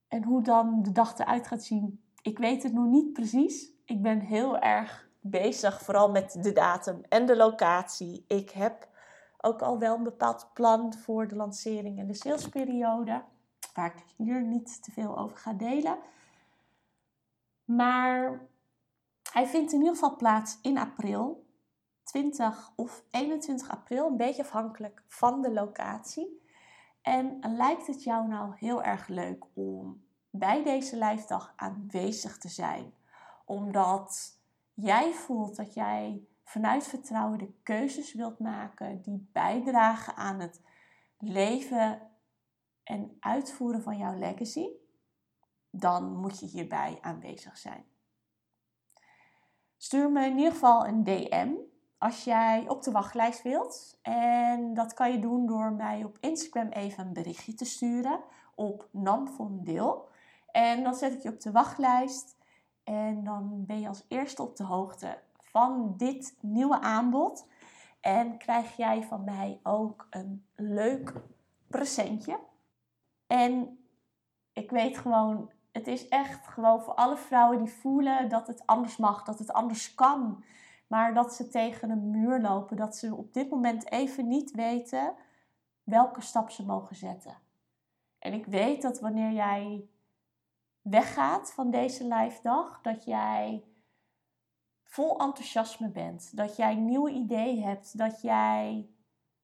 En 0.08 0.24
hoe 0.24 0.42
dan 0.42 0.84
de 0.84 0.92
dag 0.92 1.18
eruit 1.18 1.48
gaat 1.48 1.64
zien, 1.64 2.04
ik 2.22 2.38
weet 2.38 2.64
het 2.64 2.74
nog 2.74 2.86
niet 2.86 3.14
precies. 3.14 3.70
Ik 3.86 4.02
ben 4.02 4.20
heel 4.20 4.60
erg 4.60 5.10
bezig, 5.20 5.82
vooral 5.82 6.12
met 6.12 6.38
de 6.42 6.52
datum 6.52 7.02
en 7.10 7.26
de 7.26 7.36
locatie. 7.36 8.26
Ik 8.28 8.50
heb 8.50 8.90
ook 9.38 9.62
al 9.62 9.80
wel 9.80 9.96
een 9.96 10.04
bepaald 10.04 10.50
plan 10.54 10.94
voor 10.94 11.28
de 11.28 11.36
lancering 11.36 12.00
en 12.00 12.08
de 12.08 12.14
salesperiode, 12.14 13.24
waar 13.74 13.96
ik 13.96 14.04
hier 14.18 14.42
niet 14.42 14.84
te 14.84 14.92
veel 14.92 15.18
over 15.18 15.38
ga 15.38 15.54
delen. 15.54 15.98
Maar 17.66 18.48
hij 19.32 19.48
vindt 19.48 19.72
in 19.72 19.80
ieder 19.80 19.94
geval 19.94 20.16
plaats 20.16 20.60
in 20.62 20.78
april, 20.78 21.43
20 22.14 22.74
of 22.76 23.04
21 23.12 23.70
april, 23.70 24.08
een 24.08 24.18
beetje 24.18 24.42
afhankelijk 24.42 25.04
van 25.08 25.42
de 25.42 25.52
locatie. 25.52 26.42
En 27.02 27.40
lijkt 27.42 27.88
het 27.88 28.04
jou 28.04 28.28
nou 28.28 28.56
heel 28.58 28.84
erg 28.84 29.08
leuk 29.08 29.46
om 29.54 30.06
bij 30.30 30.64
deze 30.64 30.96
lijfdag 30.96 31.54
aanwezig 31.56 32.38
te 32.38 32.50
zijn? 32.50 32.94
Omdat 33.46 34.38
jij 34.74 35.14
voelt 35.14 35.56
dat 35.56 35.74
jij 35.74 36.28
vanuit 36.44 36.88
vertrouwen 36.88 37.38
de 37.38 37.54
keuzes 37.64 38.14
wilt 38.14 38.40
maken 38.40 39.02
die 39.02 39.30
bijdragen 39.32 40.16
aan 40.16 40.40
het 40.40 40.62
leven 41.18 42.12
en 42.84 43.18
uitvoeren 43.20 43.82
van 43.82 43.98
jouw 43.98 44.18
legacy, 44.18 44.68
dan 45.70 46.16
moet 46.16 46.40
je 46.40 46.46
hierbij 46.46 46.98
aanwezig 47.02 47.58
zijn. 47.58 47.86
Stuur 49.78 50.12
me 50.12 50.26
in 50.26 50.38
ieder 50.38 50.52
geval 50.52 50.88
een 50.88 51.04
DM 51.04 51.72
als 52.04 52.24
jij 52.24 52.66
op 52.68 52.84
de 52.84 52.92
wachtlijst 52.92 53.42
wilt. 53.42 54.00
En 54.02 54.74
dat 54.74 54.94
kan 54.94 55.12
je 55.12 55.20
doen 55.20 55.46
door 55.46 55.72
mij 55.72 56.04
op 56.04 56.18
Instagram 56.20 56.68
even 56.68 57.06
een 57.06 57.14
berichtje 57.14 57.54
te 57.54 57.66
sturen 57.66 58.20
op 58.56 58.88
Namvondeel. 58.92 60.10
En 60.52 60.84
dan 60.84 60.96
zet 60.96 61.14
ik 61.14 61.22
je 61.22 61.30
op 61.30 61.42
de 61.42 61.52
wachtlijst. 61.52 62.36
En 62.84 63.24
dan 63.24 63.66
ben 63.66 63.80
je 63.80 63.88
als 63.88 64.06
eerste 64.08 64.42
op 64.42 64.56
de 64.56 64.64
hoogte 64.64 65.22
van 65.38 65.94
dit 65.98 66.38
nieuwe 66.42 66.80
aanbod. 66.82 67.48
En 68.02 68.38
krijg 68.38 68.78
jij 68.78 69.04
van 69.04 69.24
mij 69.24 69.60
ook 69.64 70.08
een 70.10 70.46
leuk 70.56 71.14
presentje. 71.68 72.40
En 73.28 73.80
ik 74.54 74.72
weet 74.72 74.98
gewoon, 74.98 75.52
het 75.72 75.88
is 75.88 76.08
echt 76.08 76.48
gewoon 76.48 76.82
voor 76.82 76.94
alle 76.94 77.18
vrouwen 77.18 77.58
die 77.58 77.74
voelen 77.74 78.30
dat 78.30 78.48
het 78.48 78.66
anders 78.66 78.98
mag, 78.98 79.24
dat 79.24 79.40
het 79.40 79.54
anders 79.54 79.96
kan. 79.96 80.44
Maar 80.94 81.14
dat 81.14 81.34
ze 81.34 81.48
tegen 81.48 81.90
een 81.90 82.10
muur 82.10 82.42
lopen, 82.42 82.78
dat 82.78 82.96
ze 82.96 83.16
op 83.16 83.34
dit 83.34 83.50
moment 83.50 83.92
even 83.92 84.28
niet 84.28 84.52
weten 84.52 85.16
welke 85.84 86.22
stap 86.22 86.50
ze 86.50 86.66
mogen 86.66 86.96
zetten. 86.96 87.38
En 88.20 88.34
ik 88.34 88.46
weet 88.46 88.82
dat 88.82 89.00
wanneer 89.00 89.32
jij 89.32 89.90
weggaat 90.82 91.54
van 91.54 91.72
deze 91.72 92.08
live 92.08 92.42
dag, 92.42 92.82
dat 92.82 93.04
jij 93.06 93.64
vol 94.84 95.20
enthousiasme 95.20 95.90
bent, 95.90 96.38
dat 96.38 96.56
jij 96.56 96.76
nieuwe 96.76 97.12
ideeën 97.12 97.64
hebt, 97.64 97.98
dat 97.98 98.22
jij 98.22 98.90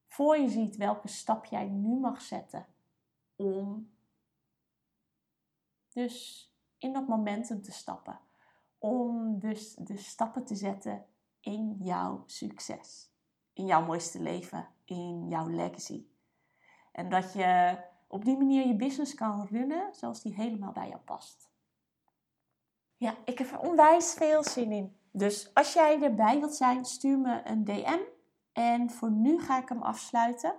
voor 0.08 0.38
je 0.38 0.50
ziet 0.50 0.76
welke 0.76 1.08
stap 1.08 1.46
jij 1.46 1.66
nu 1.66 1.96
mag 1.96 2.22
zetten 2.22 2.66
om 3.36 3.92
dus 5.94 6.48
in 6.78 6.94
dat 6.94 7.08
momentum 7.08 7.62
te 7.62 7.72
stappen. 7.72 8.20
Om 8.78 9.40
dus 9.40 9.76
de 9.76 9.98
stappen 9.98 10.46
te 10.46 10.56
zetten 10.56 11.06
in 11.42 11.76
jouw 11.80 12.24
succes, 12.26 13.12
in 13.54 13.66
jouw 13.66 13.86
mooiste 13.86 14.20
leven, 14.20 14.68
in 14.86 15.28
jouw 15.28 15.50
legacy. 15.50 16.06
En 16.92 17.10
dat 17.10 17.34
je 17.34 17.78
op 18.08 18.26
die 18.26 18.38
manier 18.38 18.68
je 18.68 18.76
business 18.76 19.14
kan 19.14 19.48
runnen 19.52 19.94
zoals 19.94 20.22
die 20.22 20.34
helemaal 20.34 20.72
bij 20.72 20.88
jou 20.88 21.00
past. 21.00 21.50
Ja, 22.98 23.16
ik 23.26 23.38
heb 23.38 23.52
er 23.52 23.60
onwijs 23.60 24.14
veel 24.14 24.44
zin 24.44 24.72
in. 24.72 24.98
Dus 25.12 25.54
als 25.54 25.74
jij 25.74 26.02
erbij 26.02 26.40
wilt 26.40 26.56
zijn, 26.56 26.86
stuur 26.86 27.20
me 27.20 27.42
een 27.44 27.64
DM. 27.64 28.00
En 28.54 28.90
voor 28.90 29.12
nu 29.12 29.40
ga 29.40 29.62
ik 29.62 29.70
hem 29.70 29.82
afsluiten. 29.82 30.56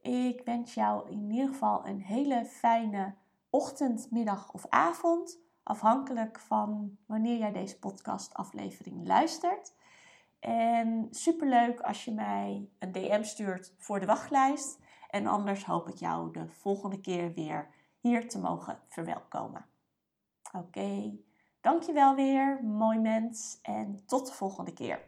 Ik 0.00 0.42
wens 0.44 0.74
jou 0.74 1.10
in 1.10 1.30
ieder 1.30 1.48
geval 1.48 1.86
een 1.86 2.00
hele 2.00 2.44
fijne 2.44 3.14
ochtend, 3.50 4.10
middag 4.10 4.52
of 4.52 4.66
avond. 4.68 5.38
Afhankelijk 5.62 6.40
van 6.40 6.98
wanneer 7.06 7.38
jij 7.38 7.52
deze 7.52 7.78
podcastaflevering 7.78 9.06
luistert. 9.06 9.74
En 10.40 11.06
superleuk 11.10 11.80
als 11.80 12.04
je 12.04 12.12
mij 12.12 12.68
een 12.78 12.92
DM 12.92 13.22
stuurt 13.22 13.74
voor 13.78 14.00
de 14.00 14.06
wachtlijst. 14.06 14.78
En 15.10 15.26
anders 15.26 15.64
hoop 15.64 15.88
ik 15.88 15.96
jou 15.96 16.32
de 16.32 16.48
volgende 16.48 17.00
keer 17.00 17.32
weer 17.32 17.68
hier 18.00 18.28
te 18.28 18.38
mogen 18.38 18.78
verwelkomen. 18.88 19.66
Oké, 20.52 21.18
dankjewel 21.60 22.14
weer, 22.14 22.64
mooi 22.64 22.98
mens. 22.98 23.58
En 23.62 24.02
tot 24.06 24.26
de 24.26 24.32
volgende 24.32 24.72
keer. 24.72 25.00